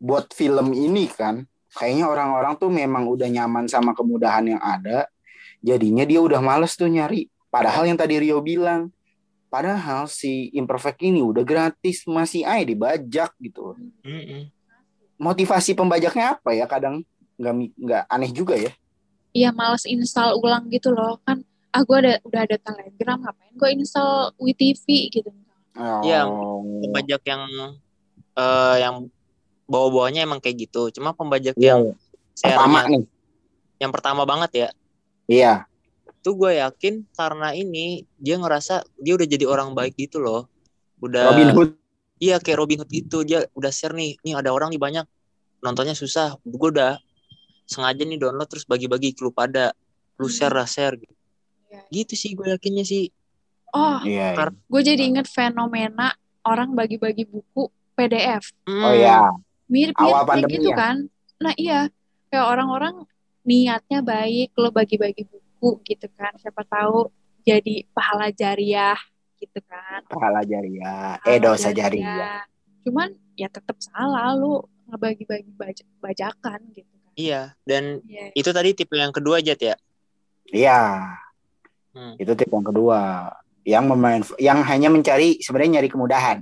[0.00, 1.44] buat film ini kan.
[1.74, 5.10] Kayaknya orang-orang tuh memang udah nyaman sama kemudahan yang ada.
[5.58, 7.26] Jadinya dia udah males tuh nyari.
[7.50, 8.94] Padahal yang tadi Rio bilang,
[9.54, 13.78] Padahal si Imperfect ini udah gratis masih aja dibajak gitu.
[14.02, 14.50] Mm-mm.
[15.14, 16.66] Motivasi pembajaknya apa ya?
[16.66, 18.72] Kadang nggak nggak aneh juga ya.
[19.34, 21.42] Iya males install ulang gitu loh kan
[21.74, 25.30] ah gue ada udah ada telegram ngapain gue install WeTV gitu
[26.06, 26.62] Iya, Oh.
[26.86, 27.42] Pembajak yang
[28.38, 29.10] eh yang
[29.66, 30.86] bawa-bawanya emang kayak gitu.
[30.94, 31.98] Cuma pembajak Iya, yang
[32.38, 33.04] Pertama share-nya nih.
[33.82, 34.68] yang pertama banget ya.
[35.26, 35.52] Iya.
[36.22, 40.46] Tuh gue yakin karena ini dia ngerasa dia udah jadi orang baik gitu loh.
[41.02, 41.70] Udah Robin Hood.
[42.22, 45.06] Iya kayak Robin Hood itu dia udah share nih, nih ada orang nih banyak
[45.58, 47.02] nontonnya susah, gue udah
[47.64, 49.72] sengaja nih download terus bagi-bagi ke lu pada,
[50.16, 50.34] lu Hmm.
[50.34, 51.14] share lah share gitu.
[51.66, 51.80] Iya.
[51.90, 53.08] Gitu sih gue yakinnya sih.
[53.70, 54.32] oh Iya.
[54.32, 58.54] Kar- gue jadi inget fenomena orang bagi-bagi buku PDF.
[58.64, 59.32] Oh ya,
[59.64, 60.76] Mirip-mirip Awal kayak pandemi gitu ya?
[60.76, 60.96] kan.
[61.40, 61.80] Nah iya,
[62.28, 62.94] kayak orang-orang
[63.42, 66.30] niatnya baik, lo bagi-bagi buku gitu kan.
[66.36, 67.10] Siapa tahu
[67.42, 68.96] jadi pahala jariah
[69.36, 70.00] gitu kan.
[70.06, 72.46] pahala jariah, Pahala eh dosa jariah.
[72.80, 76.93] Cuman ya tetap salah lo ngebagi-bagi baj- bajakan gitu.
[77.14, 78.34] Iya, dan Iya.
[78.34, 79.76] itu tadi tipe yang kedua Jet ya.
[80.46, 80.80] Iya,
[81.94, 82.14] Hmm.
[82.18, 83.30] itu tipe yang kedua,
[83.62, 86.38] yang memain, yang hanya mencari sebenarnya nyari kemudahan,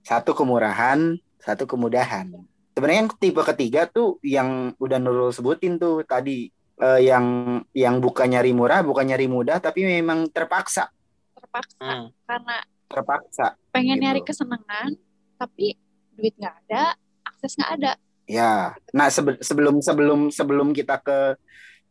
[0.00, 2.32] satu kemurahan, satu kemudahan.
[2.74, 7.24] Sebenarnya yang tipe ketiga tuh yang udah Nurul sebutin tuh tadi, eh, yang
[7.70, 10.90] yang bukan nyari murah, bukan nyari mudah, tapi memang terpaksa,
[11.36, 12.08] Terpaksa Hmm.
[12.26, 12.56] karena
[12.88, 13.46] terpaksa.
[13.70, 14.04] pengen Gitu.
[14.08, 14.88] nyari kesenangan
[15.36, 15.76] tapi
[16.16, 17.92] duit nggak ada, akses nggak ada.
[18.24, 21.36] Ya, nah sebe- sebelum sebelum sebelum kita ke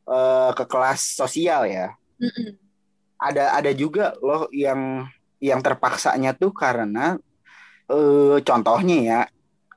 [0.09, 2.57] eh, ke kelas sosial ya, Mm-mm.
[3.21, 5.05] ada ada juga loh yang
[5.37, 7.21] yang terpaksanya tuh karena
[7.85, 9.21] eh contohnya ya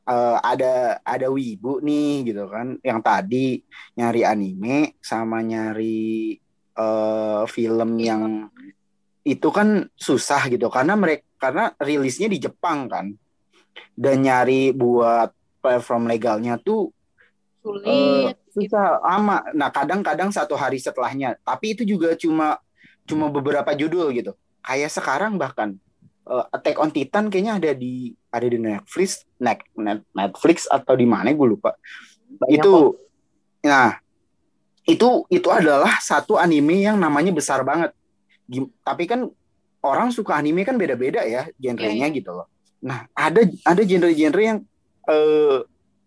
[0.08, 3.60] eh, ada ada wibu nih gitu kan yang tadi
[3.98, 6.40] nyari anime sama nyari
[6.72, 8.48] eh, film yang
[9.26, 13.12] itu kan susah gitu karena mereka karena rilisnya di Jepang kan.
[13.96, 15.32] Dan nyari buat
[15.66, 16.94] platform legalnya tuh
[17.66, 18.38] sulit.
[18.54, 19.42] susah lama.
[19.50, 21.34] Nah kadang-kadang satu hari setelahnya.
[21.42, 22.62] Tapi itu juga cuma
[23.02, 24.38] cuma beberapa judul gitu.
[24.62, 25.74] Kayak sekarang bahkan
[26.30, 31.06] eh, Attack on Titan kayaknya ada di ada di Netflix, Net, Net- Netflix atau di
[31.10, 31.74] mana gue lupa.
[32.26, 32.74] Banyak itu,
[33.66, 33.98] nah
[34.86, 37.90] itu itu adalah satu anime yang namanya besar banget.
[38.46, 39.26] Gim- Tapi kan
[39.82, 42.46] orang suka anime kan beda-beda ya genrenya gitu loh.
[42.82, 44.58] Nah ada ada genre-genre yang
[45.06, 45.58] eh,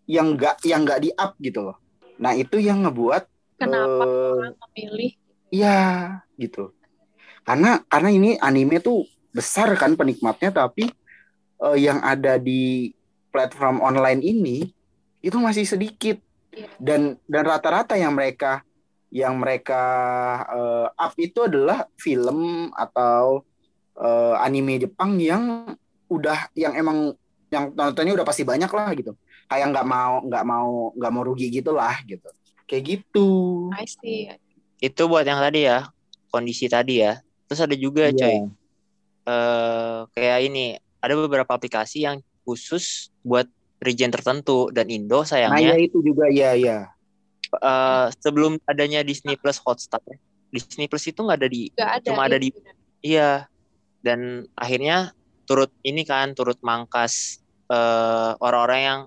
[0.09, 1.77] yang nggak yang nggak di up gitu loh.
[2.19, 3.23] Nah itu yang ngebuat
[3.59, 5.12] Kenapa eh, orang memilih?
[5.49, 5.79] Iya
[6.39, 6.71] gitu.
[7.43, 10.89] Karena karena ini anime tuh besar kan penikmatnya tapi
[11.63, 12.91] eh, yang ada di
[13.29, 14.65] platform online ini
[15.19, 16.17] itu masih sedikit
[16.49, 16.65] Iya.
[16.81, 18.65] dan dan rata-rata yang mereka
[19.13, 19.83] yang mereka
[20.49, 23.45] eh, up itu adalah film atau
[23.97, 25.73] eh, anime Jepang yang
[26.09, 27.13] udah yang emang
[27.49, 29.13] yang nontonnya udah pasti banyak lah gitu.
[29.49, 32.29] Kayak nggak mau nggak mau nggak mau rugi gitu lah gitu.
[32.69, 33.27] Kayak gitu.
[33.73, 34.29] I see.
[34.79, 35.89] Itu buat yang tadi ya,
[36.29, 37.17] kondisi tadi ya.
[37.49, 38.15] Terus ada juga Iya.
[38.15, 38.38] coy,
[39.25, 40.65] eh kayak ini,
[41.01, 43.49] ada beberapa aplikasi yang khusus buat
[43.81, 46.93] region tertentu dan Indo Nah sayangnya ya itu juga ya ya.
[47.49, 49.97] eh, sebelum adanya Disney Plus Hotstar,
[50.53, 52.05] Disney Plus itu nggak ada di Gak ada.
[52.05, 52.53] Cuma ada di-
[53.01, 53.49] iya
[54.05, 55.09] dan akhirnya
[55.49, 58.99] turut ini kan turut mangkas eh, orang-orang yang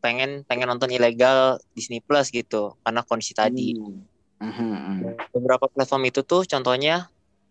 [0.00, 3.76] pengen pengen nonton ilegal Disney Plus gitu karena kondisi tadi.
[3.76, 4.00] Hmm.
[4.34, 4.98] Mhm, mhm.
[5.30, 7.08] beberapa platform itu tuh contohnya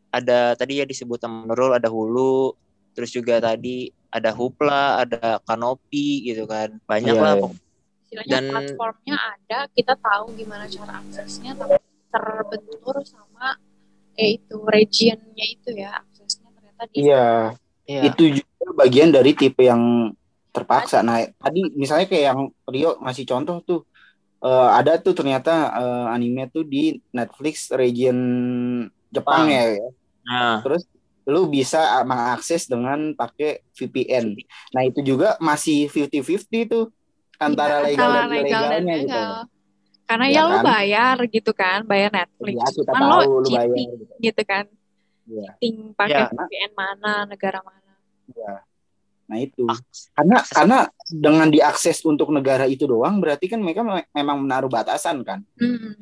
[0.09, 2.53] ada tadi ya disebut sama Nurul ada Hulu
[2.93, 7.41] terus juga tadi ada Hoopla ada Kanopi gitu kan banyak Iya, lah iya.
[7.41, 7.61] pokoknya.
[8.03, 11.81] Istilahnya Dan- platformnya ada, kita tahu gimana cara aksesnya, tapi
[12.13, 13.57] terbentur sama
[14.13, 18.01] eh itu regionnya itu ya aksesnya ternyata di Iya, Iya.
[18.07, 20.13] itu juga bagian dari tipe yang
[20.55, 21.01] terpaksa.
[21.03, 23.79] Nah, tadi misalnya kayak yang Rio ngasih contoh tuh,
[24.45, 28.17] eh, ada tuh ternyata eh, anime tuh di Netflix region
[29.13, 29.47] Jepang Jepang.
[29.49, 29.87] ya, ya.
[30.27, 30.83] nah Terus
[31.23, 34.35] lu bisa ah, mengakses dengan pakai VPN.
[34.75, 36.85] Nah, itu juga masih 50-50 tuh
[37.39, 39.21] antara Iya, legal antara dan legal dan ilegalnya gitu.
[40.03, 40.63] Karena Iya ya lo kan?
[40.67, 42.55] bayar gitu kan, bayar Netflix.
[42.59, 44.13] Ya, kita Cuman tahu lo lu bayar cheating gitu.
[44.19, 44.65] gitu kan.
[45.23, 45.49] Iya.
[45.57, 46.27] Cheating pakai Ya.
[46.29, 47.93] VPN mana, negara mana.
[49.23, 49.63] Nah, itu.
[49.65, 50.77] aks- Karena akses- karena
[51.09, 55.41] dengan diakses untuk negara itu doang berarti kan mereka me- memang menaruh batasan kan.
[55.55, 55.95] Hmm,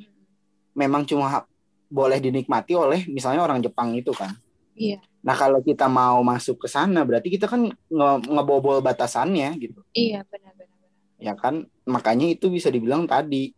[0.71, 1.43] Memang cuma
[1.86, 4.31] boleh dinikmati oleh misalnya orang Jepang itu kan.
[4.73, 9.84] Iya, Nah, kalau kita mau masuk ke sana berarti kita kan nge- ngebobol batasannya gitu.
[9.93, 10.79] iya benar-benar.
[11.19, 11.67] Ya kan?
[11.86, 13.53] Makanya itu bisa dibilang tadi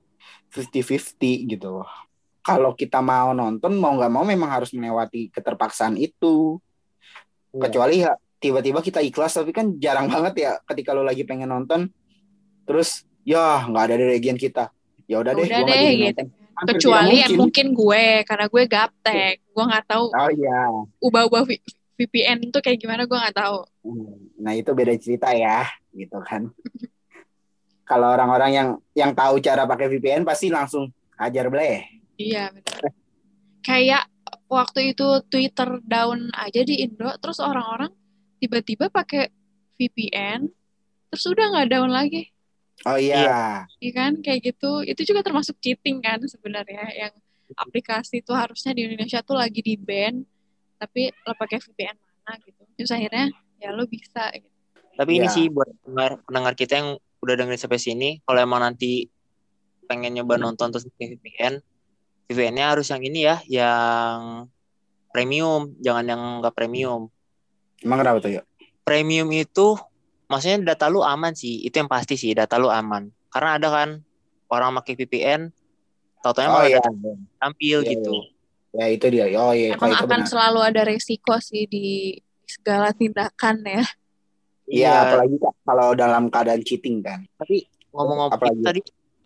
[0.49, 1.89] 50-50 gitu loh.
[2.43, 6.59] Kalau kita mau nonton mau nggak mau memang harus melewati keterpaksaan itu.
[7.55, 7.61] Iya.
[7.67, 8.11] Kecuali ya
[8.43, 11.87] tiba-tiba kita ikhlas tapi kan jarang banget ya ketika lo lagi pengen nonton
[12.67, 14.67] terus ya nggak ada di region kita.
[15.07, 16.23] Ya udah deh, Udah deh gitu.
[16.63, 17.39] Kecuali tidak mungkin.
[17.39, 19.35] mungkin gue, karena gue gaptek.
[19.51, 20.61] Gue nggak tahu Oh iya.
[21.01, 21.43] ubah-ubah
[21.97, 23.67] VPN itu kayak gimana gue nggak tahu.
[24.39, 26.49] Nah, itu beda cerita ya, gitu kan.
[27.89, 30.87] Kalau orang-orang yang yang tahu cara pakai VPN pasti langsung
[31.19, 31.83] hajar bleh.
[32.23, 32.81] Iya benar.
[33.63, 34.03] Kayak
[34.47, 37.91] waktu itu Twitter down aja di Indo, terus orang-orang
[38.39, 39.31] tiba-tiba pakai
[39.79, 40.51] VPN,
[41.09, 42.29] terus udah nggak down lagi,
[42.83, 43.65] Oh iya.
[43.79, 44.19] ya kan?
[44.19, 44.83] Kayak gitu.
[44.83, 47.13] Itu juga termasuk cheating kan sebenarnya, yang
[47.55, 50.21] aplikasi itu harusnya di Indonesia tuh lagi di ban,
[50.77, 52.61] tapi lo pakai VPN mana gitu.
[52.75, 53.31] Terus akhirnya
[53.63, 54.27] ya lo bisa.
[54.35, 54.47] Gitu.
[54.93, 55.33] Tapi ini Iya.
[55.33, 56.89] sih buat pendengar, pendengar kita yang
[57.23, 59.07] udah dengerin sampai sini, kalau emang nanti
[59.87, 61.53] pengen nyoba nonton terus pakai VPN,
[62.29, 64.47] VPN-nya harus yang ini ya, yang
[65.11, 67.11] premium, jangan yang nggak premium.
[67.83, 68.45] Emang kenapa tuh yuk?
[68.83, 69.75] Premium itu
[70.27, 73.11] maksudnya data lu aman sih, itu yang pasti sih data lu aman.
[73.29, 73.89] Karena ada kan
[74.49, 75.41] orang pakai VPN,
[76.23, 76.81] tau-taunya Oh malah iya.
[77.37, 78.13] tampil Iya, gitu.
[78.73, 79.29] Ya itu dia.
[79.37, 80.29] Oh iya, kalau Emang itu akan benar.
[80.31, 82.17] selalu ada resiko sih di
[82.49, 83.83] segala tindakan ya.
[84.63, 87.21] Iya, apalagi Kak, kalau dalam keadaan cheating kan.
[87.37, 88.63] Tapi ngomong-ngomong Apalagi?
[88.63, 88.81] tadi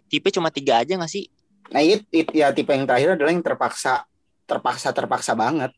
[0.10, 1.30] tipe cuma tiga aja nggak sih?
[1.74, 4.08] Nah, it, it- ya tipe yang terakhir adalah yang terpaksa
[4.48, 5.72] terpaksa terpaksa banget.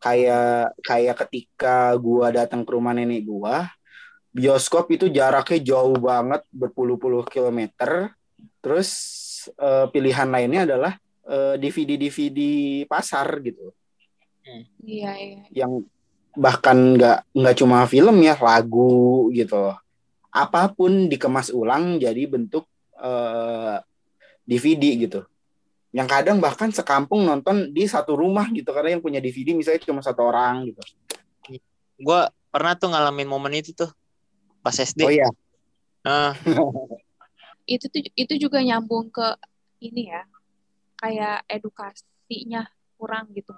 [0.00, 3.68] Kayak kayak ketika gua datang ke rumah nenek gua,
[4.32, 8.16] bioskop itu jaraknya jauh banget berpuluh-puluh kilometer.
[8.64, 8.88] Terus
[9.60, 10.92] eh, pilihan lainnya adalah
[11.28, 12.40] eh, DVD-DVD
[12.88, 13.76] pasar gitu.
[14.80, 15.40] Iya, iya.
[15.52, 15.84] yang
[16.34, 19.74] bahkan nggak nggak cuma film ya lagu gitu
[20.30, 22.64] apa pun dikemas ulang jadi bentuk
[22.96, 23.76] eh,
[24.50, 25.20] DVD gitu
[25.94, 30.02] yang kadang bahkan sekampung nonton di satu rumah gitu karena yang punya DVD misalnya cuma
[30.02, 30.82] satu orang gitu
[32.00, 33.92] Gue pernah tuh ngalamin momen itu tuh
[34.64, 35.04] pas SD.
[35.04, 35.28] oh iya
[36.00, 36.32] Nah,
[37.68, 39.36] Itu tuh itu juga nyambung ke
[39.84, 40.24] ini ya.
[40.96, 42.64] Kayak edukasinya
[42.96, 43.52] kurang gitu.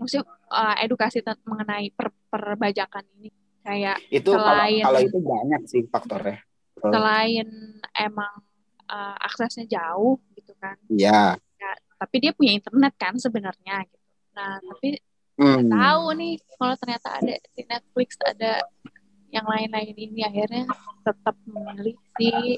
[0.00, 0.24] Maksudnya
[0.56, 3.28] eh, edukasi mengenai per- perbajakan ini
[3.60, 6.38] kayak itu kalau Selain- kalau itu banyak sih faktornya
[6.78, 7.48] selain
[7.90, 8.45] emang
[8.86, 10.76] eh, aksesnya jauh gitu kan.
[10.88, 11.36] iya
[11.96, 14.04] Tapi dia punya internet kan sebenarnya gitu.
[14.36, 15.00] Nah, tapi
[15.36, 15.68] Hmm.
[15.68, 18.64] tahu nih kalau ternyata ada di Netflix ada
[19.28, 20.64] yang lain-lain ini akhirnya
[21.04, 22.56] tetap memilih si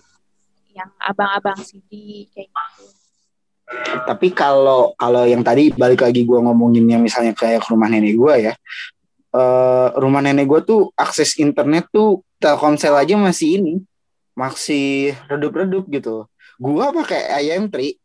[0.70, 1.90] yang abang-abang CD
[2.30, 2.86] kayak gitu.
[4.06, 8.14] tapi kalau kalau yang tadi balik lagi gua ngomongin yang misalnya kayak ke rumah nenek
[8.14, 8.54] gua ya
[9.34, 13.74] eh rumah nenek gua tuh akses internet tuh Telkomsel aja masih ini
[14.39, 16.30] masih redup-redup gitu.
[16.62, 17.99] Gua pakai IM3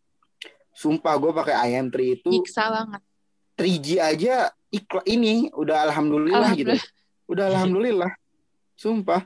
[0.73, 3.01] sumpah gua pakai IM3 itu Nyiksa banget.
[3.53, 6.73] 3G aja iklan ini udah alhamdulillah, gitu.
[6.73, 7.29] Alhamdulillah.
[7.29, 8.11] udah alhamdulillah.
[8.73, 9.21] Sumpah.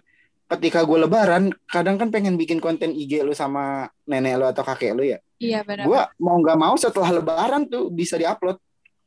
[0.48, 4.96] Ketika gue lebaran kadang kan pengen bikin konten IG lu sama nenek lu atau kakek
[4.96, 5.20] lu ya.
[5.40, 5.88] Iya benar.
[5.88, 8.60] gue mau nggak mau setelah lebaran tuh bisa diupload.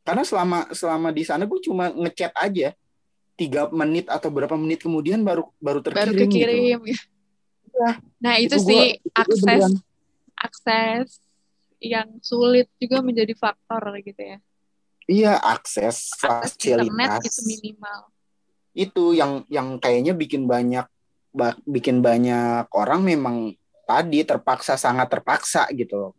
[0.04, 2.72] Karena selama selama di sana gue cuma ngechat aja.
[3.36, 7.04] Tiga menit atau berapa menit kemudian baru baru terkirim baru gitu.
[7.70, 7.90] Iya.
[8.20, 9.74] Nah, itu, Itu gua- sih itu akses beneran.
[10.36, 11.08] akses
[11.80, 14.38] yang sulit juga menjadi faktor gitu ya.
[15.06, 17.98] iya akses Akses internet fasilitas itu minimal.
[18.70, 20.86] itu yang yang kayaknya bikin banyak
[21.32, 23.50] ba- bikin banyak orang memang
[23.82, 26.14] tadi terpaksa sangat terpaksa gitu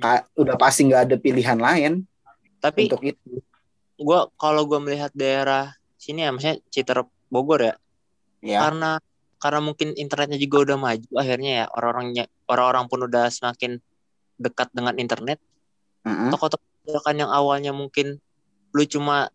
[0.00, 2.06] Ka- udah pasti nggak ada pilihan lain
[2.62, 3.42] tapi untuk itu
[3.98, 7.74] gua kalau gua melihat daerah sini ya, maksudnya Citerep Bogor ya,
[8.40, 8.90] ya karena
[9.44, 13.76] karena mungkin internetnya juga udah maju akhirnya ya orang-orangnya orang-orang pun udah semakin
[14.40, 15.36] dekat dengan internet
[16.00, 16.32] Mm-mm.
[16.32, 16.64] toko-toko
[17.04, 18.16] kan yang awalnya mungkin
[18.72, 19.28] lu cuma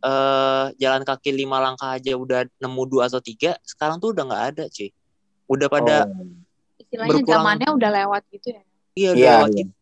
[0.00, 4.44] eh jalan kaki lima langkah aja udah nemu dua atau tiga sekarang tuh udah nggak
[4.52, 4.88] ada cuy
[5.46, 6.24] udah pada Oh.
[6.74, 7.38] Istilahnya Berkurang.
[7.40, 8.62] zamannya udah lewat gitu ya.
[8.94, 9.58] iya udah Iya, lewat iya.
[9.60, 9.72] gitu.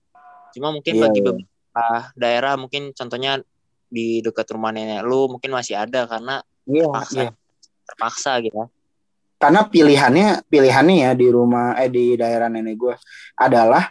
[0.53, 1.27] cuma mungkin Iya, bagi iya.
[1.27, 3.33] beberapa daerah mungkin contohnya
[3.89, 7.31] di dekat rumah nenek lu mungkin masih ada karena Iya, terpaksa iya.
[7.85, 8.67] terpaksa gitu ya.
[9.43, 12.95] Karena pilihannya pilihannya ya di rumah eh di daerah nenek gue
[13.35, 13.91] adalah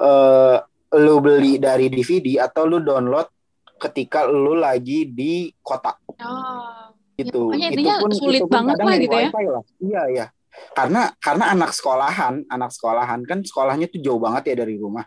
[0.00, 0.56] eh
[0.96, 3.28] lu beli dari DVD atau lu download
[3.76, 6.96] ketika lu lagi di kota Oh.
[7.12, 7.52] gitu.
[7.52, 9.28] pokoknya intinya sulit banget kadang lah dari gitu ya.
[9.52, 9.64] lah.
[9.84, 10.26] Iya iya.
[10.72, 15.04] Karena karena anak sekolahan, anak sekolahan kan sekolahnya tuh jauh banget ya dari rumah.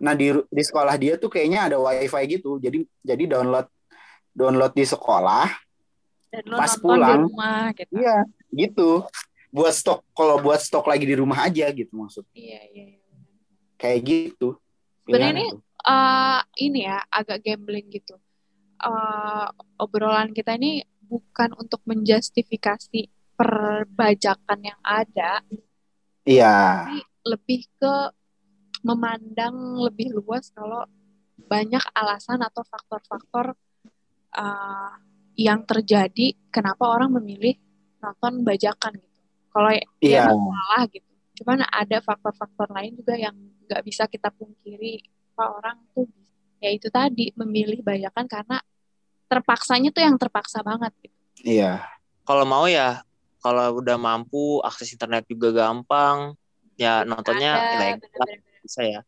[0.00, 2.56] Nah di di sekolah dia tuh kayaknya ada wifi gitu.
[2.56, 3.68] Jadi jadi download
[4.32, 5.52] download di sekolah.
[6.32, 7.28] Dan Pas pulang.
[7.28, 7.92] di rumah gitu.
[8.00, 9.04] Iya gitu.
[9.52, 12.24] Buat stok kalau buat stok lagi di rumah aja gitu maksud.
[12.32, 13.00] Iya, iya, iya.
[13.76, 14.56] Kayak gitu.
[15.04, 15.46] Sebenarnya ini
[15.82, 18.16] eh ini ya agak gambling gitu.
[18.80, 19.46] Eh,
[19.76, 25.44] obrolan kita ini bukan untuk menjustifikasi perbajakan yang ada,
[26.24, 26.86] Iya.
[26.88, 27.94] tapi lebih ke
[28.82, 30.86] memandang lebih luas kalau
[31.36, 33.52] banyak alasan atau faktor-faktor
[34.32, 34.92] eh,
[35.36, 37.58] yang terjadi kenapa orang memilih
[38.02, 39.18] nonton bajakan gitu.
[39.52, 40.20] Kalau ya Iya.
[40.26, 41.08] emang salah gitu.
[41.42, 43.34] Cuman ada faktor-faktor lain juga yang
[43.64, 45.00] nggak bisa kita pungkiri
[45.32, 46.04] apa orang tuh
[46.58, 48.58] ya itu tadi memilih bajakan karena
[49.26, 51.16] terpaksanya tuh yang terpaksa banget gitu.
[51.42, 51.80] Iya.
[52.22, 53.00] Kalau mau ya
[53.40, 56.36] kalau udah mampu akses internet juga gampang
[56.76, 58.60] ya nontonnya Ada, ilegal bener-bener.
[58.62, 59.00] bisa ya.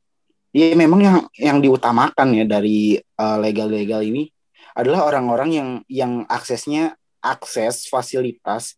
[0.54, 4.26] Iya memang yang yang diutamakan ya dari eh, legal-legal ini
[4.74, 8.74] adalah orang-orang yang yang aksesnya akses fasilitas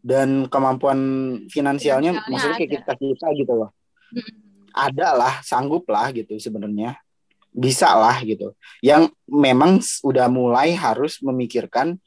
[0.00, 0.98] dan kemampuan
[1.52, 3.70] finansialnya, Finansialnya maksudnya kayak kita kita gitu loh.
[4.10, 4.34] Mm-mm.
[4.70, 6.98] ada lah sanggup lah gitu sebenarnya.
[7.50, 8.54] Bisa lah gitu.
[8.80, 11.98] Yang memang udah mulai harus memikirkan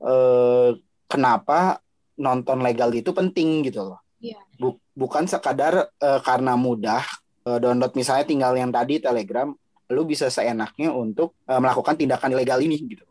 [0.00, 0.70] eh,
[1.10, 1.82] kenapa
[2.14, 4.00] nonton legal itu penting gitu loh.
[4.22, 4.38] Iya.
[4.54, 7.02] Bu- bukan sekadar eh, karena mudah
[7.44, 9.50] eh, download misalnya tinggal yang tadi Telegram
[9.90, 13.04] lu bisa seenaknya untuk eh, melakukan tindakan ilegal ini gitu.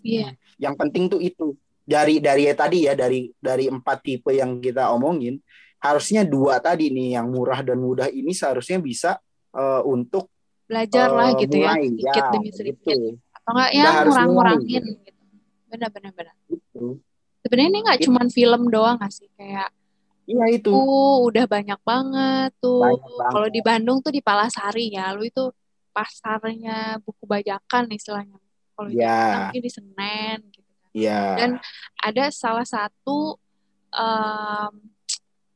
[0.00, 0.32] Iya.
[0.56, 1.56] yang penting tuh itu
[1.90, 5.42] dari dari ya tadi ya dari dari empat tipe yang kita omongin
[5.82, 9.18] harusnya dua tadi nih yang murah dan mudah ini seharusnya bisa
[9.50, 10.30] eh, untuk
[10.70, 12.94] Belajar eh, lah gitu ya, sedikit Ya, demi sedikit.
[12.94, 13.18] gitu.
[13.34, 15.02] Atau enggak ya ngurang-ngurangin gitu.
[15.02, 15.22] gitu.
[15.66, 16.34] Benar benar benar.
[16.46, 17.02] Gitu.
[17.42, 19.68] Sebenarnya ini nggak Itu- cuman film doang nggak sih kayak
[20.30, 20.70] Iya itu.
[20.70, 22.86] uh udah banyak banget tuh.
[23.18, 25.50] Kalau di Bandung tuh di Palasari ya, lu itu
[25.90, 28.38] pasarnya buku bajakan istilahnya.
[28.78, 29.10] Kalau di Ya.
[29.10, 30.59] Jakarta mungkin di Senen gitu
[30.90, 31.38] Iya.
[31.38, 31.50] Dan
[31.98, 33.38] ada salah satu
[33.90, 34.72] um,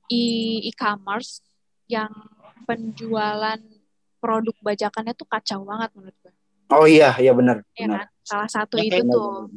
[0.07, 1.43] e- e-commerce
[1.91, 2.11] yang
[2.65, 3.61] penjualan
[4.19, 6.33] produk bajakannya tuh kacau banget menurut gue.
[6.73, 7.61] Oh iya, iya benar.
[7.77, 8.09] Ya benar.
[8.09, 8.09] kan?
[8.25, 9.53] Salah satu Ya, itu kayak- tuh.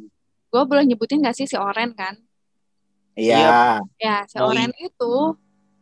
[0.48, 2.16] Gue boleh nyebutin gak sih si Oren kan?
[3.12, 3.80] Iya.
[3.98, 5.14] Ya, si Oh, Oren itu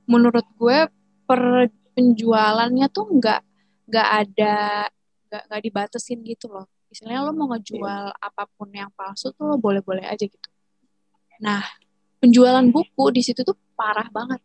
[0.07, 0.87] menurut gue
[1.27, 3.41] per penjualannya tuh nggak
[3.89, 4.55] nggak ada
[5.27, 6.67] nggak nggak dibatesin gitu loh.
[6.91, 10.49] Istilahnya lo mau ngejual apa pun yang palsu tuh lo boleh-boleh aja gitu.
[11.43, 11.63] Nah,
[12.23, 14.41] penjualan buku di situ tuh parah banget.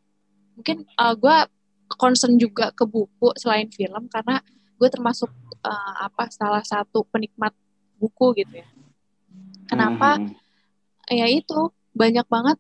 [0.57, 1.37] Mungkin uh, gue
[1.95, 4.41] concern juga ke buku selain film karena
[4.79, 5.29] gue termasuk
[5.63, 7.53] uh, apa salah satu penikmat
[8.01, 8.67] buku gitu ya.
[9.69, 10.19] Kenapa?
[10.19, 10.35] Mhm.
[11.11, 12.57] ya itu banyak banget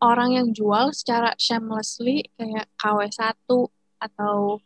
[0.00, 3.36] orang yang jual secara shamelessly kayak KW1
[4.00, 4.62] atau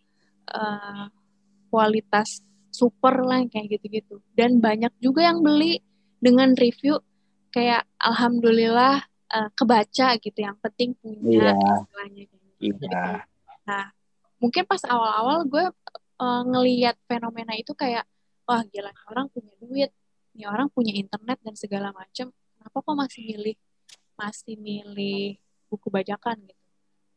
[0.54, 1.04] eh,
[1.68, 2.38] kualitas
[2.74, 5.78] super lah kayak gitu-gitu dan banyak juga yang beli
[6.18, 6.98] dengan review
[7.54, 11.54] kayak alhamdulillah eh, kebaca gitu yang penting punya Iya.
[11.54, 12.86] istilahnya gitu.
[12.90, 13.94] Iya.
[14.42, 15.64] mungkin pas awal-awal gue
[16.18, 18.02] eh, ngeliat fenomena itu kayak
[18.44, 19.90] wah gila orang punya duit
[20.34, 23.56] nih orang punya internet dan segala macam kenapa kok masih milih
[24.18, 25.38] masih milih
[25.70, 26.62] buku bajakan gitu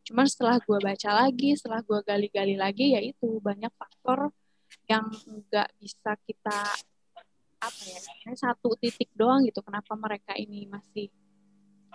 [0.07, 4.31] cuman setelah gue baca lagi setelah gue gali-gali lagi ya itu banyak faktor
[4.87, 6.59] yang nggak bisa kita
[7.57, 7.99] apa ya
[8.37, 11.11] satu titik doang gitu kenapa mereka ini masih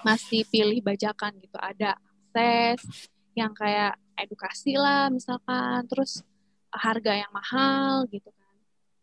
[0.03, 1.57] masih pilih bajakan gitu.
[1.57, 6.21] Ada akses yang kayak edukasi lah misalkan terus
[6.73, 8.55] harga yang mahal gitu kan.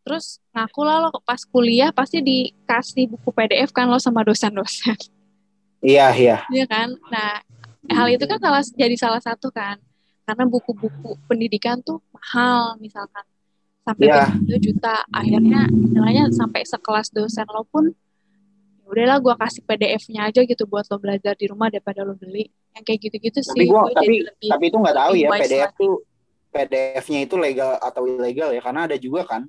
[0.06, 4.98] Terus ngaku lah lo pas kuliah pasti dikasih buku PDF kan lo sama dosen-dosen.
[5.80, 6.38] Iya, iya.
[6.52, 6.92] Iya kan?
[7.08, 7.40] Nah
[7.88, 9.80] hal itu kan salah jadi salah satu kan.
[10.28, 13.26] Karena buku-buku pendidikan tuh mahal misalkan
[13.90, 14.30] sampai Iya.
[14.30, 20.42] berapa juta akhirnya istilahnya sampai sekelas dosen lo pun ya udahlah gua kasih PDF-nya aja
[20.46, 23.90] gitu buat lo belajar di rumah daripada lo beli yang kayak gitu-gitu Tapi sih gua
[23.90, 25.82] gua tapi jadi lebih tapi itu nggak tahu ya PDF lagi.
[25.82, 25.96] tuh
[26.50, 29.46] PDF-nya itu legal atau ilegal ya karena ada juga kan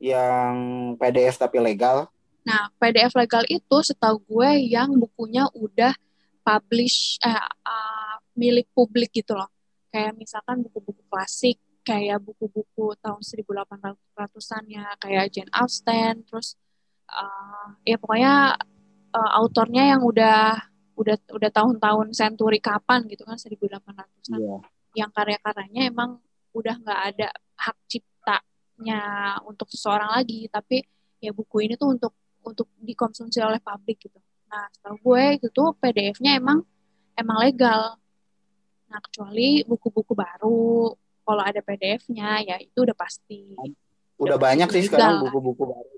[0.00, 0.54] yang
[0.96, 2.08] PDF tapi legal.
[2.40, 5.92] Nah, PDF legal itu setahu gue yang bukunya udah
[6.40, 7.36] publish eh,
[7.68, 9.52] uh, milik publik gitu loh.
[9.92, 11.60] Kayak misalkan buku-buku klasik,
[11.90, 16.54] kayak buku-buku tahun 1800-an ya, kayak Jane Austen, terus
[17.10, 18.54] uh, ya pokoknya
[19.14, 24.58] uh, autornya yang udah udah udah tahun-tahun century kapan gitu kan 1800-an Iya.
[24.94, 26.20] yang karya-karyanya emang
[26.52, 29.02] udah nggak ada hak ciptanya
[29.48, 30.84] untuk seseorang lagi tapi
[31.24, 32.12] ya buku ini tuh untuk
[32.44, 34.20] untuk dikonsumsi oleh publik gitu.
[34.48, 36.64] Nah setahu gue itu tuh PDF-nya emang
[37.16, 37.96] emang legal.
[38.92, 40.92] Nah kecuali buku-buku baru
[41.30, 43.54] kalau ada PDF-nya ya itu udah pasti.
[43.54, 45.96] Udah Udah banyak sih legal sekarang buku-buku baru.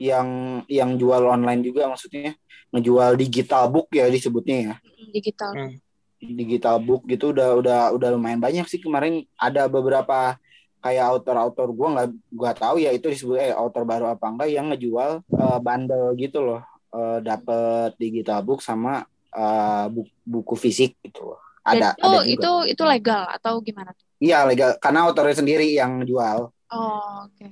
[0.00, 0.28] Yang
[0.66, 2.32] yang jual online juga maksudnya.
[2.72, 4.74] Ngejual digital book ya disebutnya ya.
[5.12, 5.52] Digital.
[5.52, 5.74] Hmm.
[6.16, 9.28] digital book gitu udah udah udah lumayan banyak sih kemarin.
[9.36, 10.40] Ada beberapa
[10.80, 14.72] kayak author-author gua nggak gua tahu ya itu disebut eh author baru apa enggak yang
[14.72, 16.64] ngejual eh, bundle gitu loh.
[16.96, 21.40] Eh, dapet digital book sama eh, buku, buku fisik gitu loh.
[21.66, 22.32] ada Dan itu ada juga.
[22.32, 26.50] itu itu legal atau gimana tuh iya legal karena autornya sendiri yang jual.
[26.72, 27.46] Oh oke.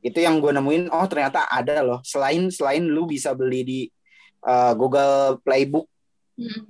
[0.00, 2.00] Itu yang gue nemuin oh ternyata ada loh.
[2.02, 3.80] Selain selain lu bisa beli di
[4.44, 5.90] eh, Google Playbook
[6.40, 6.64] Mm,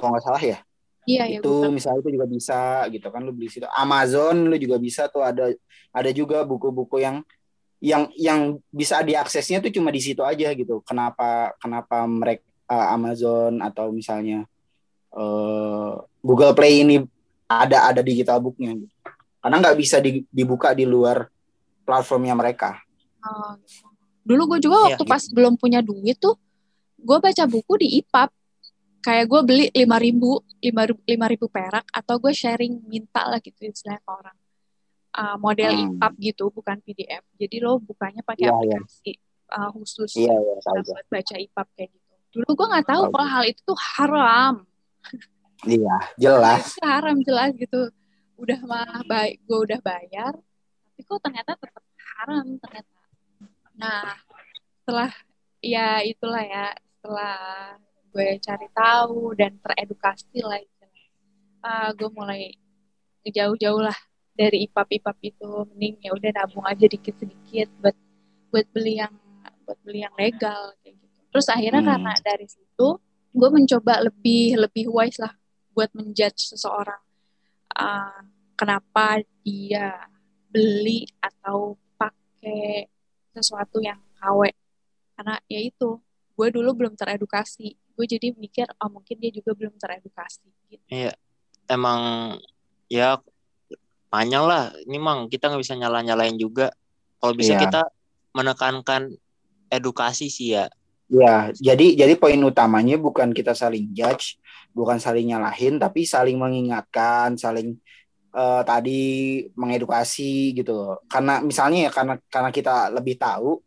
[0.00, 0.58] kalau nggak salah ya.
[1.04, 1.76] Iya ya itu Google.
[1.76, 3.68] misalnya itu juga bisa gitu kan lu beli situ.
[3.76, 5.20] Amazon lu juga bisa tuh.
[5.20, 5.52] Ada
[5.92, 7.20] ada juga buku-buku yang
[7.80, 8.40] yang yang
[8.72, 10.80] bisa diaksesnya tuh cuma di situ aja gitu.
[10.88, 14.48] Kenapa kenapa mereka Amazon atau misalnya
[15.12, 15.92] eh,
[16.24, 17.04] Google Play ini
[17.50, 18.94] ada ada digital booknya gitu.
[19.38, 21.26] karena nggak bisa di- dibuka di luar
[21.82, 22.78] platformnya mereka
[23.20, 23.52] Oh.
[24.22, 25.12] Dulu gue juga Iya, waktu gitu.
[25.12, 26.40] pas belum punya duit tuh,
[26.96, 28.30] gue baca buku di IPAB.
[29.00, 30.40] kayak gue beli lima ribu
[31.02, 34.36] lima ribu perak atau gue sharing minta lah gitu istilahnya ke orang
[35.14, 35.96] uh, model Hmm.
[35.96, 38.76] EPUB gitu bukan PDF jadi lo bukanya pakai Iya, iya.
[38.76, 39.12] aplikasi
[39.50, 40.92] uh, khusus Iya, iya, tahu gue.
[40.92, 43.10] buat baca EPUB kayak gitu dulu gue nggak tahu Tahu.
[43.10, 44.54] kalau hal itu tuh haram
[45.66, 46.72] Iya, jelas.
[46.76, 47.92] itu haram jelas gitu.
[48.40, 50.32] Udah mah baik gue udah bayar
[51.00, 51.84] tapi kok ternyata tetap
[52.20, 52.92] haram ternyata.
[53.80, 54.12] Nah
[54.80, 55.10] setelah
[55.64, 57.36] ya itulah ya setelah
[58.12, 60.60] gue cari tahu dan teredukasi lah
[61.64, 62.52] uh, gue mulai
[63.24, 63.96] jauh-jauh lah
[64.36, 65.64] dari ipap ipap itu.
[65.72, 67.96] Mending ya udah nabung aja dikit sedikit buat
[68.52, 69.12] buat beli yang
[69.64, 71.16] buat beli yang legal kayak gitu.
[71.32, 71.90] Terus akhirnya Hmm.
[71.96, 72.88] karena dari situ
[73.30, 75.32] gue mencoba lebih lebih wise lah
[75.74, 77.00] buat menjudge seseorang
[77.78, 78.20] uh,
[78.58, 80.10] kenapa dia
[80.50, 82.90] beli atau pakai
[83.30, 84.50] sesuatu yang KW
[85.16, 86.00] karena ya itu
[86.34, 91.12] gue dulu belum teredukasi gue jadi mikir oh mungkin dia juga belum teredukasi gitu Iya,
[91.68, 92.34] emang
[92.90, 93.20] ya
[94.10, 94.74] panjang lah.
[94.84, 96.74] Ini mang kita nggak bisa nyala nyalain juga.
[97.22, 97.62] Kalau bisa Iya.
[97.62, 97.82] kita
[98.34, 99.14] menekankan
[99.70, 100.66] edukasi sih ya.
[101.10, 104.38] Ya, jadi jadi poin utamanya bukan kita saling judge,
[104.70, 107.74] bukan saling nyalahin, tapi saling mengingatkan, saling
[108.30, 109.02] eh, tadi
[109.58, 110.70] mengedukasi gitu.
[110.70, 110.96] loh.
[111.10, 113.58] Karena misalnya ya karena karena kita lebih tahu,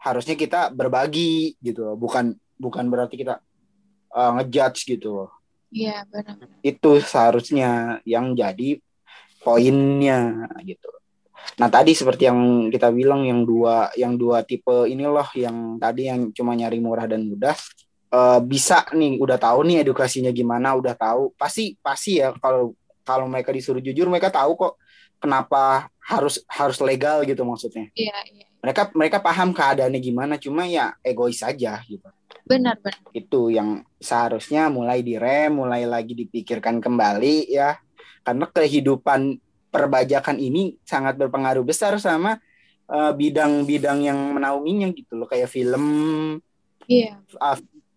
[0.00, 1.92] harusnya kita berbagi gitu.
[1.92, 1.96] loh.
[2.00, 3.36] Bukan bukan berarti kita
[4.16, 5.08] eh, ngejudge gitu.
[5.24, 5.30] loh.
[5.68, 8.80] iya benar-benar Itu seharusnya yang jadi
[9.44, 10.88] poinnya gitu.
[11.56, 16.12] Nah tadi seperti yang kita bilang yang dua yang dua tipe ini loh yang tadi
[16.12, 17.56] yang cuma nyari murah dan mudah.
[18.08, 21.32] Eh, bisa nih udah tahu nih edukasinya gimana udah tahu.
[21.36, 22.72] Pasti pasti ya kalau
[23.04, 24.74] kalau mereka disuruh jujur mereka tahu kok
[25.20, 27.92] kenapa harus harus legal gitu maksudnya.
[27.92, 28.46] Iya iya.
[28.64, 32.08] Mereka mereka paham keadaannya gimana cuma ya egois aja gitu.
[32.48, 32.96] Benar benar.
[33.12, 37.76] Itu yang seharusnya mulai direm, mulai lagi dipikirkan kembali ya.
[38.24, 39.36] Karena kehidupan
[39.68, 42.40] perbajakan ini sangat berpengaruh besar sama
[42.88, 45.28] eh, bidang-bidang yang menaunginya gitu loh.
[45.28, 45.84] Kayak film
[46.88, 47.20] iya.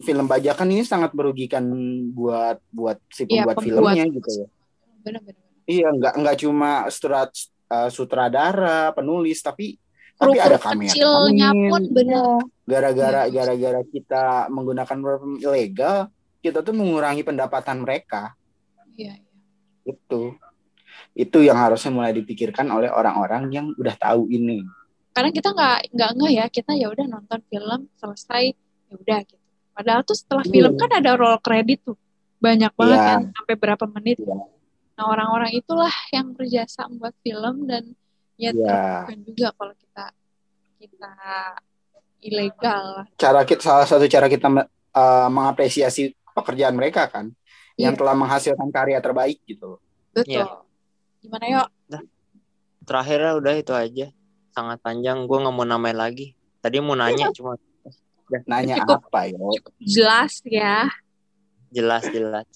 [0.01, 1.63] film bajakan ini sangat merugikan
[2.11, 4.47] buat buat si iya pembuat pembuat filmnya gitu ya.
[5.01, 7.31] benar-benar Iya, nggak nggak cuma strat,
[7.71, 9.77] eh, sutradara, penulis tapi
[10.17, 10.93] tapi ada kamera.
[10.93, 13.33] kecilnya pun benar gara-gara Iya.
[13.33, 15.97] gara-gara kita menggunakan platform ilegal
[16.41, 18.33] kita tuh mengurangi pendapatan mereka.
[18.97, 19.31] Iya iya.
[19.85, 20.37] Itu
[21.11, 24.63] itu yang harusnya mulai dipikirkan oleh orang-orang yang udah tahu ini
[25.11, 28.55] karena kita nggak nggak nggak ya kita ya udah nonton film selesai
[28.87, 29.43] ya udah gitu
[29.75, 30.51] padahal tuh setelah Iya.
[30.55, 31.97] film kan ada roll credit tuh
[32.39, 33.07] banyak banget Iya.
[33.11, 34.35] kan sampai berapa menit Iya.
[34.95, 37.83] nah orang-orang itulah yang berjasa membuat film dan
[38.39, 38.63] ya Iya.
[38.63, 40.05] terbukan juga kalau kita
[40.79, 41.11] kita
[42.21, 42.85] ilegal
[43.17, 44.47] cara kita salah satu cara kita
[44.91, 47.31] eh, mengapresiasi pekerjaan mereka kan
[47.75, 47.99] yang Iya.
[47.99, 49.75] telah menghasilkan karya terbaik gitu
[50.11, 50.45] betul Iya.
[51.21, 51.67] Gimana yuk
[52.81, 54.09] Terakhirnya udah itu aja.
[54.51, 55.29] Sangat panjang.
[55.29, 56.33] Gue nggak mau namain lagi.
[56.59, 57.55] Tadi mau nanya cuma
[58.47, 59.05] nanya Cukup.
[59.11, 59.51] apa yo
[59.83, 60.87] jelas ya
[61.67, 62.47] jelas jelas.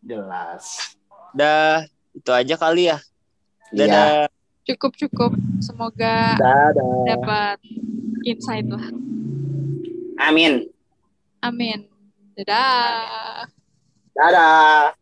[0.00, 0.64] jelas
[1.36, 1.84] Dah
[2.16, 2.96] itu aja kali ya.
[3.68, 4.28] iya Dadah.
[4.64, 6.72] cukup cukup semoga dadah
[7.04, 7.60] dapat
[8.24, 8.88] insight lah
[10.24, 10.64] amin
[11.44, 11.84] amin
[12.32, 13.44] dadah
[14.16, 14.96] dadah